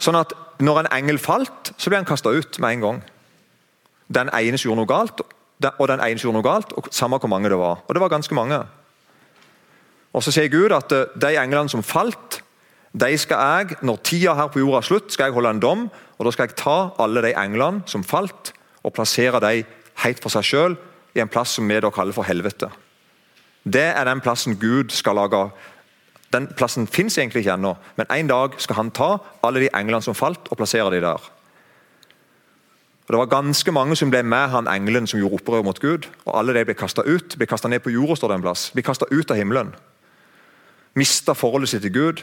[0.00, 3.02] Sånn at når en engel falt, så ble han kasta ut med en gang.
[4.12, 5.20] Den ene gjorde noe galt,
[5.72, 7.82] og den ene gjorde noe galt, og samme hvor mange det var.
[7.86, 8.62] Og det var ganske mange.
[10.12, 12.42] Og Så sier Gud at eh, de englene som falt,
[12.92, 15.86] de skal jeg, når tida her på jorda er slutt, skal jeg holde en dom.
[16.18, 19.64] og Da skal jeg ta alle de englene som falt, og plassere dem
[20.04, 20.78] helt for seg sjøl
[21.14, 22.70] i en plass som vi da kaller for helvete.
[23.62, 25.44] Det er den plassen Gud skal lage.
[26.32, 30.02] Den plassen fins egentlig ikke ennå, men en dag skal han ta alle de englene
[30.02, 31.30] som falt, og plassere dem der.
[33.02, 36.06] Og Det var ganske mange som ble med han engelen som gjorde opprør mot Gud.
[36.24, 37.36] og Alle de ble kasta ut.
[37.36, 38.70] Ble kasta ned på jorda, står det en plass.
[38.70, 39.74] Ble kasta ut av himmelen.
[40.94, 42.22] Mista forholdet sitt til Gud.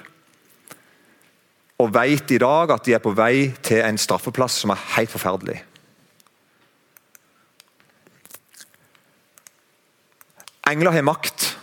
[1.79, 5.12] Og vet i dag at de er på vei til en straffeplass som er helt
[5.12, 5.62] forferdelig.
[10.69, 11.55] Engler har makt.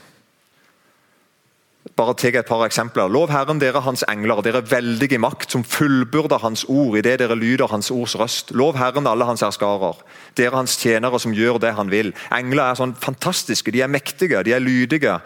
[1.96, 3.08] Bare ta et par eksempler.
[3.08, 7.70] Lov Herren, dere Hans engler, dere veldige makt, som fullbyrder Hans ord idet dere lyder
[7.72, 8.50] Hans ords røst.
[8.52, 10.02] Lov Herren, alle Hans herskarer,
[10.36, 12.12] dere Hans tjenere som gjør det Han vil.
[12.34, 15.20] Engler er sånn fantastiske, de er mektige, de er lydige.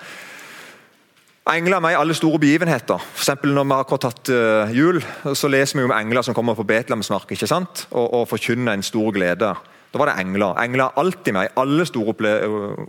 [1.50, 3.02] Engler er med i alle store begivenheter.
[3.14, 5.02] For Når vi har akkurat tatt uh, jul,
[5.34, 7.88] så leser vi om engler som kommer på Betlehemsmark ikke sant?
[7.90, 9.54] og, og forkynner en stor glede.
[9.92, 10.55] Da var det engler.
[10.62, 12.33] Engler er alltid med i alle store opple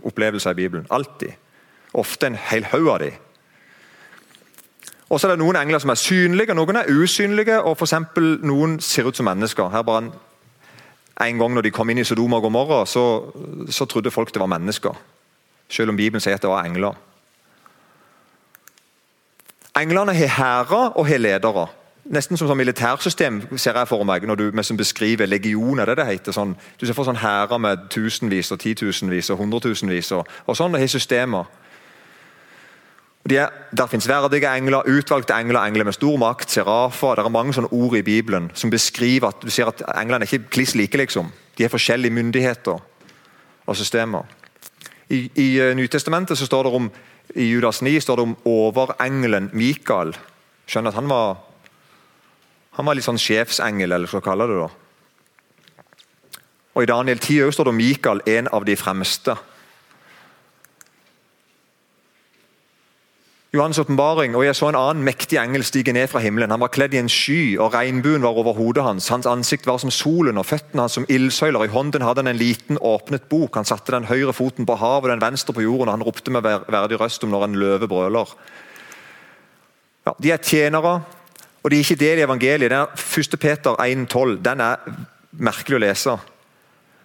[0.04, 0.86] opplevelser i Bibelen.
[0.90, 1.32] Alltid.
[1.94, 3.12] Ofte en hel haug av dem.
[5.12, 7.60] Og så er det Noen engler som er synlige, noen er usynlige.
[7.60, 9.68] og for eksempel, Noen ser ut som mennesker.
[9.68, 10.12] Her bare en,
[11.20, 13.32] en gang når de kom inn i Sodoma og Gomorra, så,
[13.68, 14.96] så trodde folk det var mennesker.
[15.68, 16.96] Selv om Bibelen sier at det var engler.
[19.76, 21.66] Englene har hærer og har ledere.
[22.02, 25.86] Nesten som sånn militærsystem ser jeg for meg når du som beskriver legioner.
[25.86, 26.32] det det heter.
[26.32, 30.10] Sånn, du ser for sånn hærer med tusenvis og titusenvis og hundretusenvis.
[30.12, 31.46] Og, og sånn, har systemer.
[33.22, 37.14] De er, der finnes verdige engler, utvalgte engler, engler med stor makt, serafer.
[37.14, 40.32] Det er mange sånne ord i Bibelen som beskriver at du ser at englene er
[40.32, 40.98] ikke kliss like.
[40.98, 41.30] liksom.
[41.56, 42.82] De har forskjellige myndigheter
[43.66, 44.26] og systemer.
[45.08, 46.90] I, i eh, Nytestamentet så står det om
[47.38, 50.16] i Judas 9 står det om overengelen Mikael.
[50.66, 51.51] Skjønner at han var
[52.72, 54.70] han var litt sånn sjefsengel, eller hva kaller det da.
[56.72, 59.36] Og I Daniel 10 står det om Mikael, en av de fremste.
[63.52, 66.48] Johannes' åpenbaring, og jeg så en annen mektig engel stige ned fra himmelen.
[66.54, 69.10] Han var kledd i en sky, og regnbuen var over hodet hans.
[69.12, 71.66] Hans ansikt var som solen, og føttene hans som ildsøyler.
[71.68, 73.60] I hånden hadde han en liten, åpnet bok.
[73.60, 76.48] Han satte den høyre foten på havet den venstre på jorden, og han ropte med
[76.48, 78.32] verdig røst om når en løve brøler.
[80.08, 81.02] Ja, de er tjenere
[81.62, 82.70] og Det er ikke del i evangeliet.
[82.70, 82.86] Den
[83.18, 83.38] 1.
[83.40, 84.76] Peter 1,12 den er
[85.32, 86.16] merkelig å lese.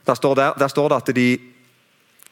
[0.08, 1.28] Der står, der, der står det at de,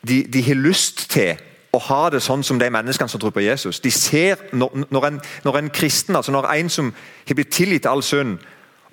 [0.07, 1.35] de, de, har lyst til
[1.75, 3.79] å ha det sånn som de menneskene som tror på Jesus.
[3.83, 6.93] De ser Når, når, en, når en, kristen, altså når en som
[7.27, 8.37] har blitt tilgitt til all synd,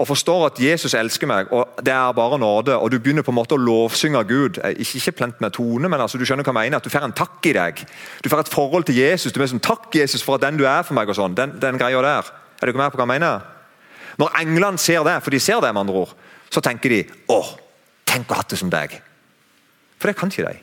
[0.01, 3.31] og forstår at Jesus elsker meg, og det er bare nåde, og du begynner på
[3.31, 6.43] en måte å lovsynge Gud eh, Ikke, ikke plent med tone, men altså, du skjønner
[6.43, 7.85] hva jeg mener, at du får en takk i deg.
[8.25, 9.33] Du får et forhold til Jesus.
[9.33, 11.13] Du er sånn, Takk, Jesus, for at den du er for meg.
[11.13, 12.33] og sånn, den, den greia der.
[12.63, 13.47] Er dere med på hva jeg mener?
[14.23, 16.13] Når englene ser det, for de ser det med andre ord,
[16.53, 17.01] så tenker de
[17.33, 17.41] å,
[18.07, 18.95] tenk å ha det som deg.
[19.99, 20.61] For det kan ikke de.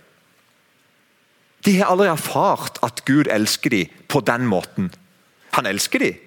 [1.68, 4.88] De har aldri erfart at Gud elsker dem på den måten.
[5.58, 6.22] Han elsker dem.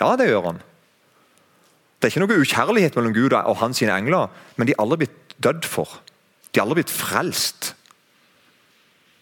[0.00, 0.60] Ja, det gjør han.
[2.00, 5.36] Det er ikke noe ukjærlighet mellom Gud og hans engler, men de har aldri blitt
[5.40, 6.00] dødd for.
[6.50, 7.74] De har aldri blitt frelst.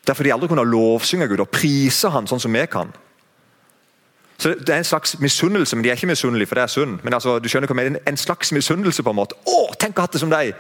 [0.06, 2.94] Derfor de aldri kunne lovsynge Gud og prise han sånn som vi kan.
[4.38, 6.98] Så Det er en slags misunnelse, men de er ikke misunnelige, for det er synd.
[7.02, 9.34] Men altså, du skjønner hva jeg mener, En slags misunnelse, på en måte.
[9.46, 10.54] Å, tenk å ha det som deg!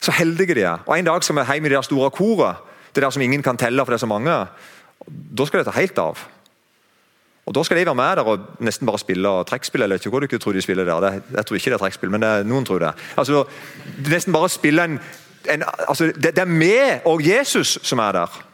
[0.00, 0.80] Så heldige de er.
[0.86, 2.56] Og En dag skal vi hjem i det der store koret,
[2.94, 4.46] det der som ingen kan telle, for det er så mange.
[5.08, 6.18] Da skal det ta helt av.
[7.46, 9.82] Og Da skal de være med der og nesten bare spille trekkspill.
[9.82, 11.00] eller ikke hva du tror de spiller der.
[11.00, 12.92] Det, jeg tror ikke det er trekkspill, men det, noen tror det.
[13.16, 13.44] Altså,
[14.08, 15.00] Nesten bare spille en,
[15.48, 18.49] en altså, det, det er vi og Jesus som er der.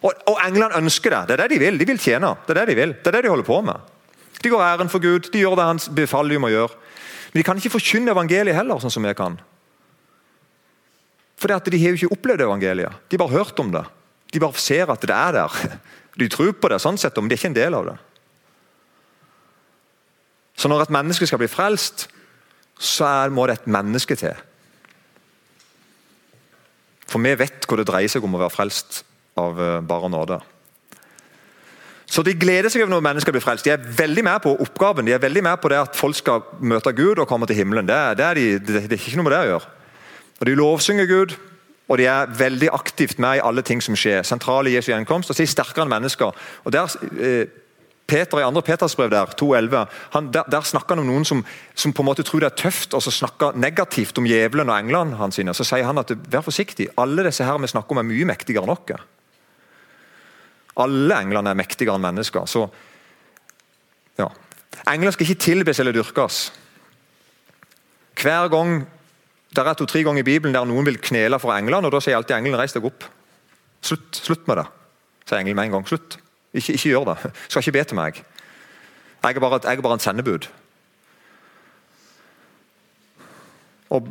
[0.00, 1.22] Og, og Englene ønsker det.
[1.28, 1.78] Det er det de vil.
[1.80, 2.32] De vil tjene.
[2.46, 2.94] Det er det de vil.
[2.96, 3.96] Det er det de holder på med.
[4.40, 5.28] De går æren for Gud.
[5.32, 6.76] De gjør det han befaler dem å gjøre.
[7.30, 9.36] Men de kan ikke forkynne evangeliet heller, sånn som vi kan.
[11.40, 13.02] For De har jo ikke opplevd evangeliet.
[13.08, 13.84] De har bare hørt om det.
[14.32, 15.80] De bare ser at det er der.
[16.20, 17.92] De tror på det, sånn sett, men de er ikke en del av det.
[20.58, 22.08] Så når et menneske skal bli frelst,
[22.76, 24.34] så er, må det et menneske til.
[27.08, 29.00] For vi vet hvor det dreier seg om å være frelst
[29.38, 30.40] av eh, bare nåde.
[32.10, 33.66] Så De gleder seg over når mennesker blir frelst.
[33.66, 35.06] De er veldig med på oppgaven.
[35.06, 37.86] De er veldig med på det at folk skal møte Gud og komme til himmelen.
[37.86, 39.70] Det, det, er, de, det, er ikke noe med det å gjøre.
[40.40, 41.36] Og De lovsynger Gud,
[41.90, 44.24] og de er veldig aktivt med i alle ting som skjer.
[44.26, 45.30] Sentrale i Jesu gjenkomst.
[45.30, 46.34] og så er de sterkere enn mennesker.
[46.64, 47.46] Og Der eh,
[48.10, 51.44] Peter i andre Peters brev der, 2.11, han, der, der snakker han om noen som,
[51.78, 54.78] som, på en måte tror det er tøft og så snakker negativt om djevelen og
[54.80, 55.38] englene hans.
[55.38, 58.66] Så sier han at vær forsiktig, alle disse her vi snakker om er mye mektigere
[58.66, 59.06] enn dere.
[60.78, 62.46] Alle englene er mektigere enn mennesker.
[62.46, 62.68] så
[64.18, 64.28] ja.
[64.90, 66.52] Engler skal ikke tilbes eller dyrkes.
[68.20, 68.86] Hver gang
[69.50, 72.16] det er to-tre ganger i Bibelen der noen vil knele for englene, og da sier
[72.16, 73.06] alltid engelen reis deg opp.
[73.82, 74.66] Slutt, slutt med det,
[75.26, 75.86] sier engelen med en gang.
[75.88, 76.18] Slutt.
[76.54, 77.32] Ikke, ikke gjør det.
[77.48, 78.20] Skal ikke be til meg.
[79.20, 80.46] Jeg er bare, jeg er bare en sendebud.
[83.90, 84.06] Og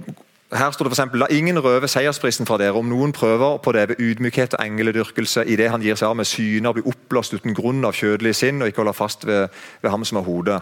[0.51, 3.83] her står det eksempel, La ingen røve seiersprisen fra dere om noen prøver på det
[3.91, 7.53] ved ydmykhet og engledyrkelse idet han gir seg av med syner og blir oppblåst uten
[7.53, 10.57] grunn av kjødelig sinn og ikke holder fast ved, ved ham som er hodet.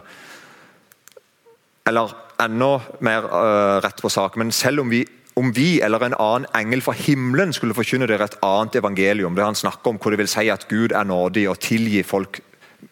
[1.87, 2.11] Eller
[2.43, 5.05] enda mer uh, rett på sak, men selv om vi,
[5.39, 9.47] om vi, eller en annen engel fra himmelen skulle forkynne dere et annet evangelium, det
[9.47, 12.41] han snakker om hvor det vil si at Gud er nådig og tilgir folk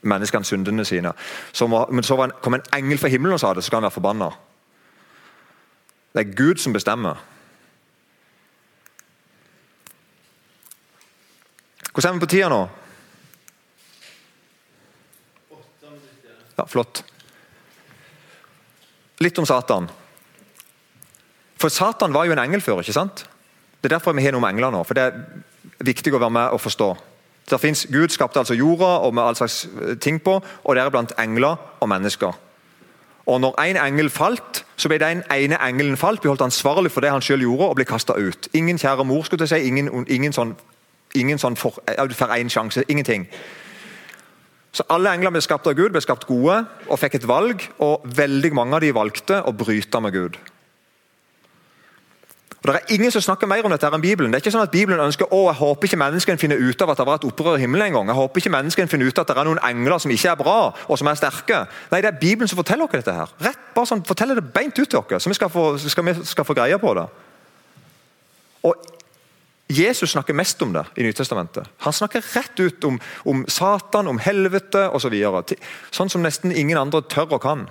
[0.01, 1.11] menneskene syndene sine,
[1.51, 3.89] så må, men så kom en engel fra himmelen og sa det, så skal han
[3.89, 4.31] være forbanna.
[6.15, 7.19] Det er Gud som bestemmer.
[11.91, 12.61] Hvordan er vi på tida nå?
[16.55, 17.03] Ja, Flott.
[19.19, 19.89] Litt om Satan.
[21.59, 22.79] For Satan var jo en engel før.
[22.79, 23.25] ikke sant?
[23.81, 24.83] Det er derfor vi har noe med engler nå.
[24.83, 26.89] for Det er viktig å være med og forstå.
[27.49, 29.67] Det finnes, Gud skapte altså jorda og med all slags
[30.01, 32.33] ting på, og det er blant engler og mennesker.
[33.25, 37.01] Og når en engel falt, så ble den ene engelen falt, ble holdt ansvarlig for
[37.01, 38.49] det han selv gjorde, og ble kasta ut.
[38.53, 40.55] Ingen kjære mor, skulle jeg si, ingen, ingen sånn,
[41.15, 42.83] ingen sånn for, Du får sjanse.
[42.87, 43.27] Ingenting.
[44.75, 47.63] Så Alle engler ble skapt av Gud, ble skapt gode og fikk et valg.
[47.79, 50.37] og Veldig mange av de valgte å bryte med Gud.
[52.65, 54.31] Og Det er ingen som snakker mer om dette enn Bibelen.
[54.33, 56.89] Det er ikke sånn at Bibelen ønsker å, jeg håper ikke menneskene finner ut av
[56.89, 58.09] at det var et opprør i himmelen en gang.
[58.09, 60.39] Jeg håper ikke menneskene finner ut av at det er noen engler som ikke er
[60.39, 61.59] bra og som er sterke.
[61.91, 63.13] Nei, Det er Bibelen som forteller dere dette.
[63.13, 63.35] her.
[63.45, 66.15] Rett, bare sånn, Forteller det beint ut til dere, så vi skal få, skal vi
[66.25, 67.05] skal få greie på det.
[68.65, 68.73] Og
[69.69, 71.69] Jesus snakker mest om det i Nytestamentet.
[71.85, 75.13] Han snakker rett ut om, om Satan, om helvete osv.
[75.13, 75.55] Så
[75.91, 77.67] sånn som nesten ingen andre tør og kan.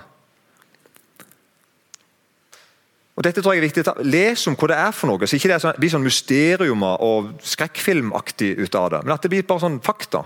[3.15, 3.83] Og dette tror jeg er viktig.
[4.03, 7.35] Les om hva det er for noe, så ikke det sånn, blir sånn mysteriumer og
[7.47, 9.03] skrekkfilmaktig ut av det.
[9.05, 10.25] Men at det blir bare sånn fakta.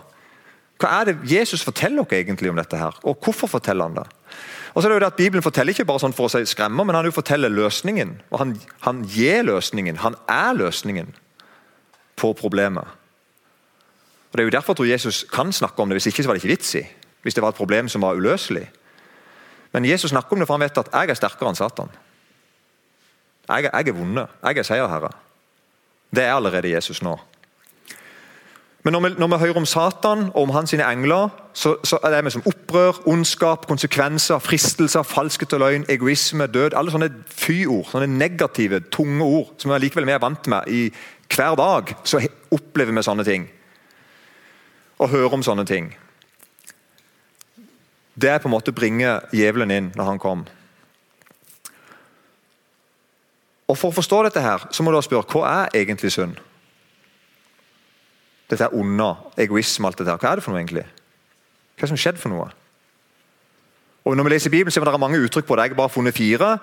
[0.80, 4.08] Hva er det Jesus forteller dere egentlig om dette her, og hvorfor forteller han det?
[4.74, 6.46] Og så er det jo det at Bibelen forteller ikke bare sånn for å si
[6.50, 8.14] skremme, men han jo forteller løsningen.
[8.30, 8.54] Og han,
[8.86, 10.00] han gir løsningen.
[10.06, 11.10] Han er løsningen
[12.20, 12.86] på problemet.
[14.30, 16.30] Og Det er jo derfor jeg tror Jesus kan snakke om det, hvis ikke så
[16.30, 16.84] var det ikke vits i.
[17.26, 18.70] Hvis det var et problem som var uløselig.
[19.74, 21.90] Men Jesus snakker om det, for han vet at jeg er sterkere enn Satan.
[23.50, 24.28] Jeg, jeg er vunnet.
[24.44, 25.12] Jeg er seierherre.
[26.16, 27.18] Det er allerede Jesus nå.
[28.84, 32.10] Men når vi, når vi, hører om Satan og om hans engler, så, så er
[32.10, 36.74] det vi som opprør, ondskap, konsekvenser, fristelser, falskhet og løgn, egoisme, død.
[36.74, 40.72] Alle sånne fy-ord, sånne negative, tunge ord som vi likevel er vant med.
[40.72, 40.88] I,
[41.36, 42.22] hver dag så
[42.56, 43.50] opplever vi sånne ting.
[45.00, 45.92] Og hører om sånne ting.
[48.16, 50.48] Det er på en måte å bringe djevelen inn når han kom.
[53.70, 56.40] Og For å forstå dette her, så må du spørre hva er egentlig synd?
[58.50, 60.22] Dette er onde, egoisme, alt dette her.
[60.22, 60.86] Hva er det for noe egentlig?
[61.78, 62.50] Hva er som skjedd for noe?
[64.10, 65.68] Og Når vi leser Bibelen, så er det mange uttrykk på det.
[65.68, 66.60] Jeg har bare funnet fire.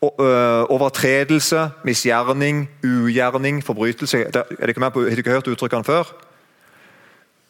[0.00, 4.18] overtredelse, misgjerning, ugjerning, forbrytelse.
[4.60, 6.12] Er ikke med på, har ikke hørt uttrykkene før?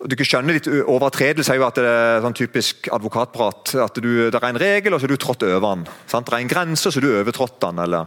[0.07, 3.75] Du skjønner litt Overtredelse er jo at det er sånn typisk advokatprat.
[3.83, 5.87] at du, Det er en regel, og så har du trådt over den.
[6.07, 6.27] Sant?
[6.27, 7.79] Det er en grense, så har du overtrådt den.
[7.79, 8.07] eller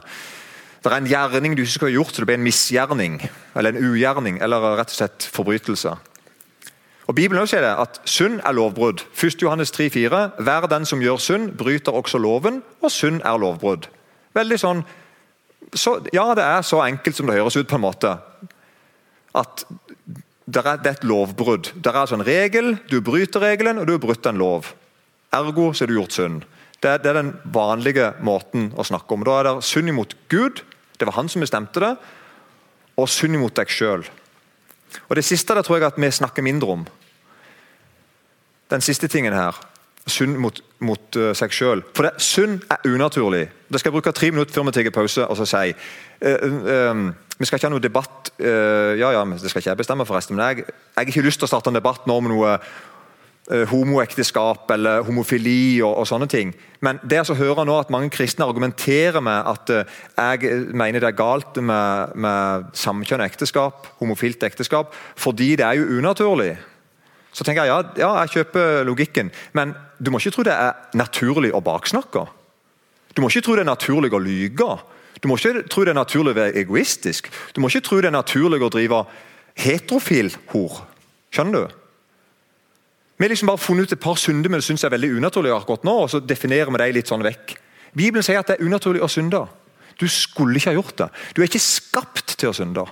[0.79, 3.17] det er en gjerning du ikke skulle ha gjort, så det blir en misgjerning.
[3.57, 5.95] Eller en ugjerning, eller rett og slett forbrytelse.
[7.09, 9.01] Og Bibelen også sier det at synd er lovbrudd.
[9.17, 9.41] 1.
[9.41, 13.89] Johannes 3,4.: Hver den som gjør synd, bryter også loven, og synd er lovbrudd.
[14.37, 14.83] Veldig sånn
[15.73, 18.13] så, Ja, det er så enkelt som det høres ut, på en måte.
[19.35, 19.65] At
[20.45, 21.73] det er, er et lovbrudd.
[21.75, 24.71] Det er altså en regel, du bryter regelen, og du har brutt en lov.
[25.33, 26.47] Ergo så har du gjort synd.
[26.79, 29.25] Det, er den vanlige måten å snakke om.
[29.27, 30.63] Da er det synd imot Gud,
[30.99, 31.93] det var han som bestemte det,
[32.99, 34.03] og synd imot deg sjøl.
[35.15, 36.85] Det siste det tror jeg at vi snakker mindre om.
[38.69, 39.57] Den siste tingen her.
[40.09, 41.83] Synd mot, mot uh, seg sjøl.
[41.93, 43.45] For det, synd er unaturlig.
[43.69, 45.73] Det skal jeg bruke tre minutter før vi tar pause og så si.
[46.25, 47.03] Uh, uh,
[47.39, 50.35] vi skal ikke ha noe debatt ja, ja, Det skal ikke jeg bestemme, forresten.
[50.35, 52.57] Men jeg, jeg har ikke lyst til å starte en debatt nå om noe
[53.49, 56.51] homoekteskap eller homofili og, og, sånne ting.
[56.85, 61.09] Men det jeg hører nå at mange kristne argumenterer med at uh, jeg mener det
[61.09, 66.53] er galt med, med samkjønnet ekteskap, homofilt ekteskap, fordi det er jo unaturlig.
[67.33, 70.97] Så tenker jeg ja, ja, jeg kjøper logikken, men du må ikke tro det er
[70.97, 72.25] naturlig å baksnakke.
[73.15, 74.69] Du må ikke tro det er naturlig å lyge.
[75.19, 77.29] Du må ikke tro det er naturlig å være egoistisk.
[77.53, 79.03] Du må ikke tro det er naturlig å drive
[79.59, 80.81] heterofil hor.
[81.33, 81.79] Skjønner du?
[83.19, 85.83] Vi har liksom bare funnet ut et par synder vi syns er veldig unaturlige akkurat
[85.83, 87.57] nå, og så definerer vi dem litt sånn vekk.
[87.91, 89.41] Bibelen sier at det er unaturlig å synde.
[89.99, 91.09] Du skulle ikke ha gjort det.
[91.35, 92.85] Du er ikke skapt til å synde.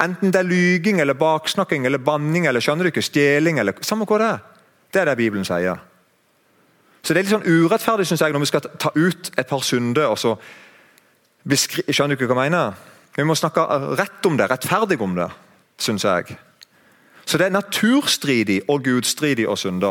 [0.00, 4.08] Enten det er lyging, eller baksnakking, eller banning, eller skjønner du ikke, stjeling eller Samme
[4.08, 4.40] hva det er.
[4.92, 5.84] Det er det Bibelen sier.
[7.02, 9.60] Så Det er litt sånn urettferdig synes jeg, når vi skal ta ut et par
[9.62, 10.38] synder og så
[11.46, 12.72] Skjønner du ikke hva jeg mener?
[13.14, 13.62] Vi må snakke
[13.94, 15.28] rett om det, rettferdig om det,
[15.78, 16.34] syns jeg.
[17.26, 19.90] Så det er naturstridig og gudstridig å synde.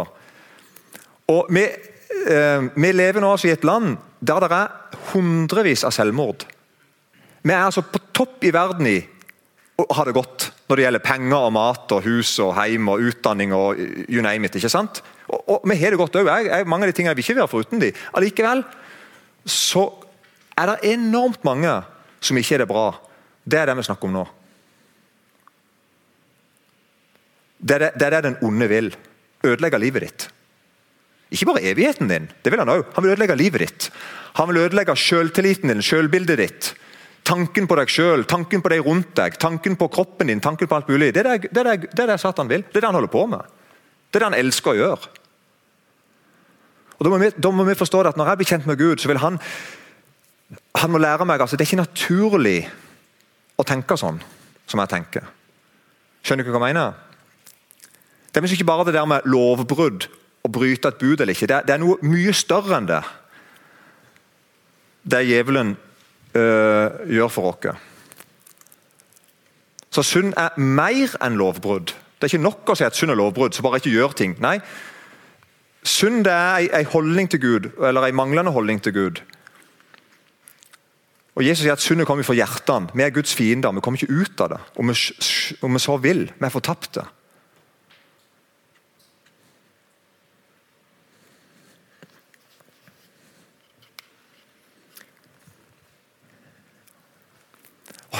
[1.32, 5.94] Og vi, eh, vi, lever nå altså i et land der det er hundrevis av
[5.94, 6.46] selvmord.
[7.44, 9.00] Vi er altså på topp i verden i
[9.76, 13.04] å ha det godt når det gjelder penger og mat og hus og heim og
[13.04, 13.78] utdanning og
[14.08, 14.56] you name it.
[14.56, 15.04] ikke sant?
[15.28, 16.32] Og, og Vi har det godt òg.
[16.66, 17.92] Mange av de tingene vil ikke være foruten de.
[18.16, 18.64] Allikevel
[19.46, 19.90] så
[20.58, 21.76] er det enormt mange
[22.24, 22.88] som ikke er det bra.
[23.44, 24.26] Det er det vi snakker om nå.
[27.66, 28.96] Det er det, det, den onde vil.
[29.46, 30.28] Ødelegge livet ditt.
[31.34, 32.30] Ikke bare evigheten din.
[32.44, 32.90] det vil Han også.
[32.96, 33.92] Han vil ødelegge livet ditt.
[34.36, 36.74] Han vil ødelegge selvtilliten din, selvbildet ditt.
[37.26, 40.42] Tanken på deg sjøl, tanken på deg rundt deg, tanken på kroppen din.
[40.42, 41.14] tanken på alt mulig.
[41.14, 42.62] Det er det, det, det, er Satan vil.
[42.62, 43.42] Det er det han holder på med.
[44.12, 45.10] Det er det han elsker å gjøre.
[46.98, 49.00] Og Da må vi, da må vi forstå at Når jeg blir kjent med Gud,
[49.00, 49.40] så vil han
[50.76, 52.60] han må lære meg altså Det er ikke naturlig
[53.58, 54.20] å tenke sånn
[54.68, 55.26] som jeg tenker.
[56.26, 56.94] Skjønner du hva jeg mener?
[58.36, 60.08] Det er ikke bare det der med lovbrudd,
[60.46, 61.48] å bryte et bud eller ikke.
[61.48, 63.02] Det det er noe mye større enn det.
[65.06, 65.76] Det djevelen
[66.36, 67.86] øh, gjør for oss.
[69.96, 71.96] Så synd er mer enn lovbrudd.
[72.20, 74.36] Det er ikke nok å si at synd er lovbrudd, så bare ikke gjør ting.
[74.44, 74.60] Nei,
[75.86, 79.20] Synd er en holdning til Gud, eller en manglende holdning til Gud.
[81.36, 82.90] Og Jesus sier at Syndet kommer fra hjertene.
[82.96, 83.74] Vi er Guds fiender.
[83.76, 84.60] Vi kommer ikke ut av det.
[84.80, 84.96] Om vi,
[85.62, 86.24] om vi så vil.
[86.32, 87.04] Vi er fortapte.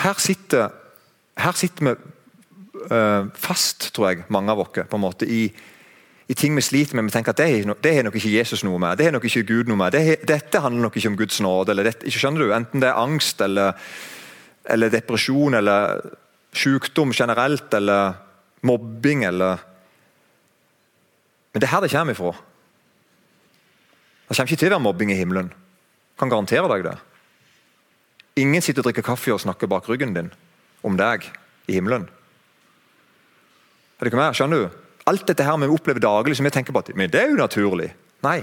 [0.06, 0.70] Her sitter,
[1.42, 1.94] her sitter vi
[2.92, 5.48] uh, fast, tror jeg, mange av oss, på en måte, i,
[6.30, 7.08] i ting vi sliter med.
[7.10, 9.00] Vi tenker at det, har nok ikke Jesus noe med.
[9.00, 9.96] Det har nok ikke Gud noe med.
[9.96, 11.74] Det, dette handler nok ikke om Guds nåde.
[11.74, 12.54] eller dette, skjønner du?
[12.54, 13.74] Enten det er angst eller,
[14.70, 16.06] eller depresjon eller
[16.56, 18.14] sykdom generelt eller
[18.66, 19.72] mobbing eller
[21.54, 22.32] Men det er her det kommer ifra.
[24.28, 25.54] Det kommer ikke til å være mobbing i himmelen.
[25.56, 26.96] Jeg kan garantere deg det.
[28.36, 30.32] Ingen sitter og drikker kaffe og snakker bak ryggen din
[30.86, 31.24] om deg
[31.68, 32.10] i himmelen.
[33.96, 34.36] Er det ikke mer?
[34.36, 34.82] Skjønner du?
[35.08, 37.94] Alt dette her vi opplever daglig, som vi tenker på at men det er unaturlig.
[38.26, 38.42] Nei.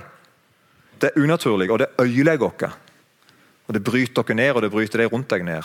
[1.00, 2.78] Det er unaturlig, og det ødelegger oss.
[3.68, 5.62] Og Det bryter dere ned, og det bryter deg rundt deg ned.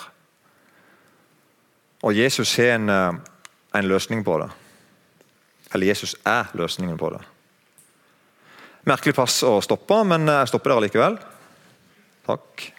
[2.03, 3.13] Og Jesus har en, eh,
[3.73, 4.51] en løsning på det.
[5.73, 7.21] Eller Jesus er løsningen på det.
[8.85, 11.17] Merkelig pass å stoppe, men jeg stopper der likevel.
[12.25, 12.76] Takk.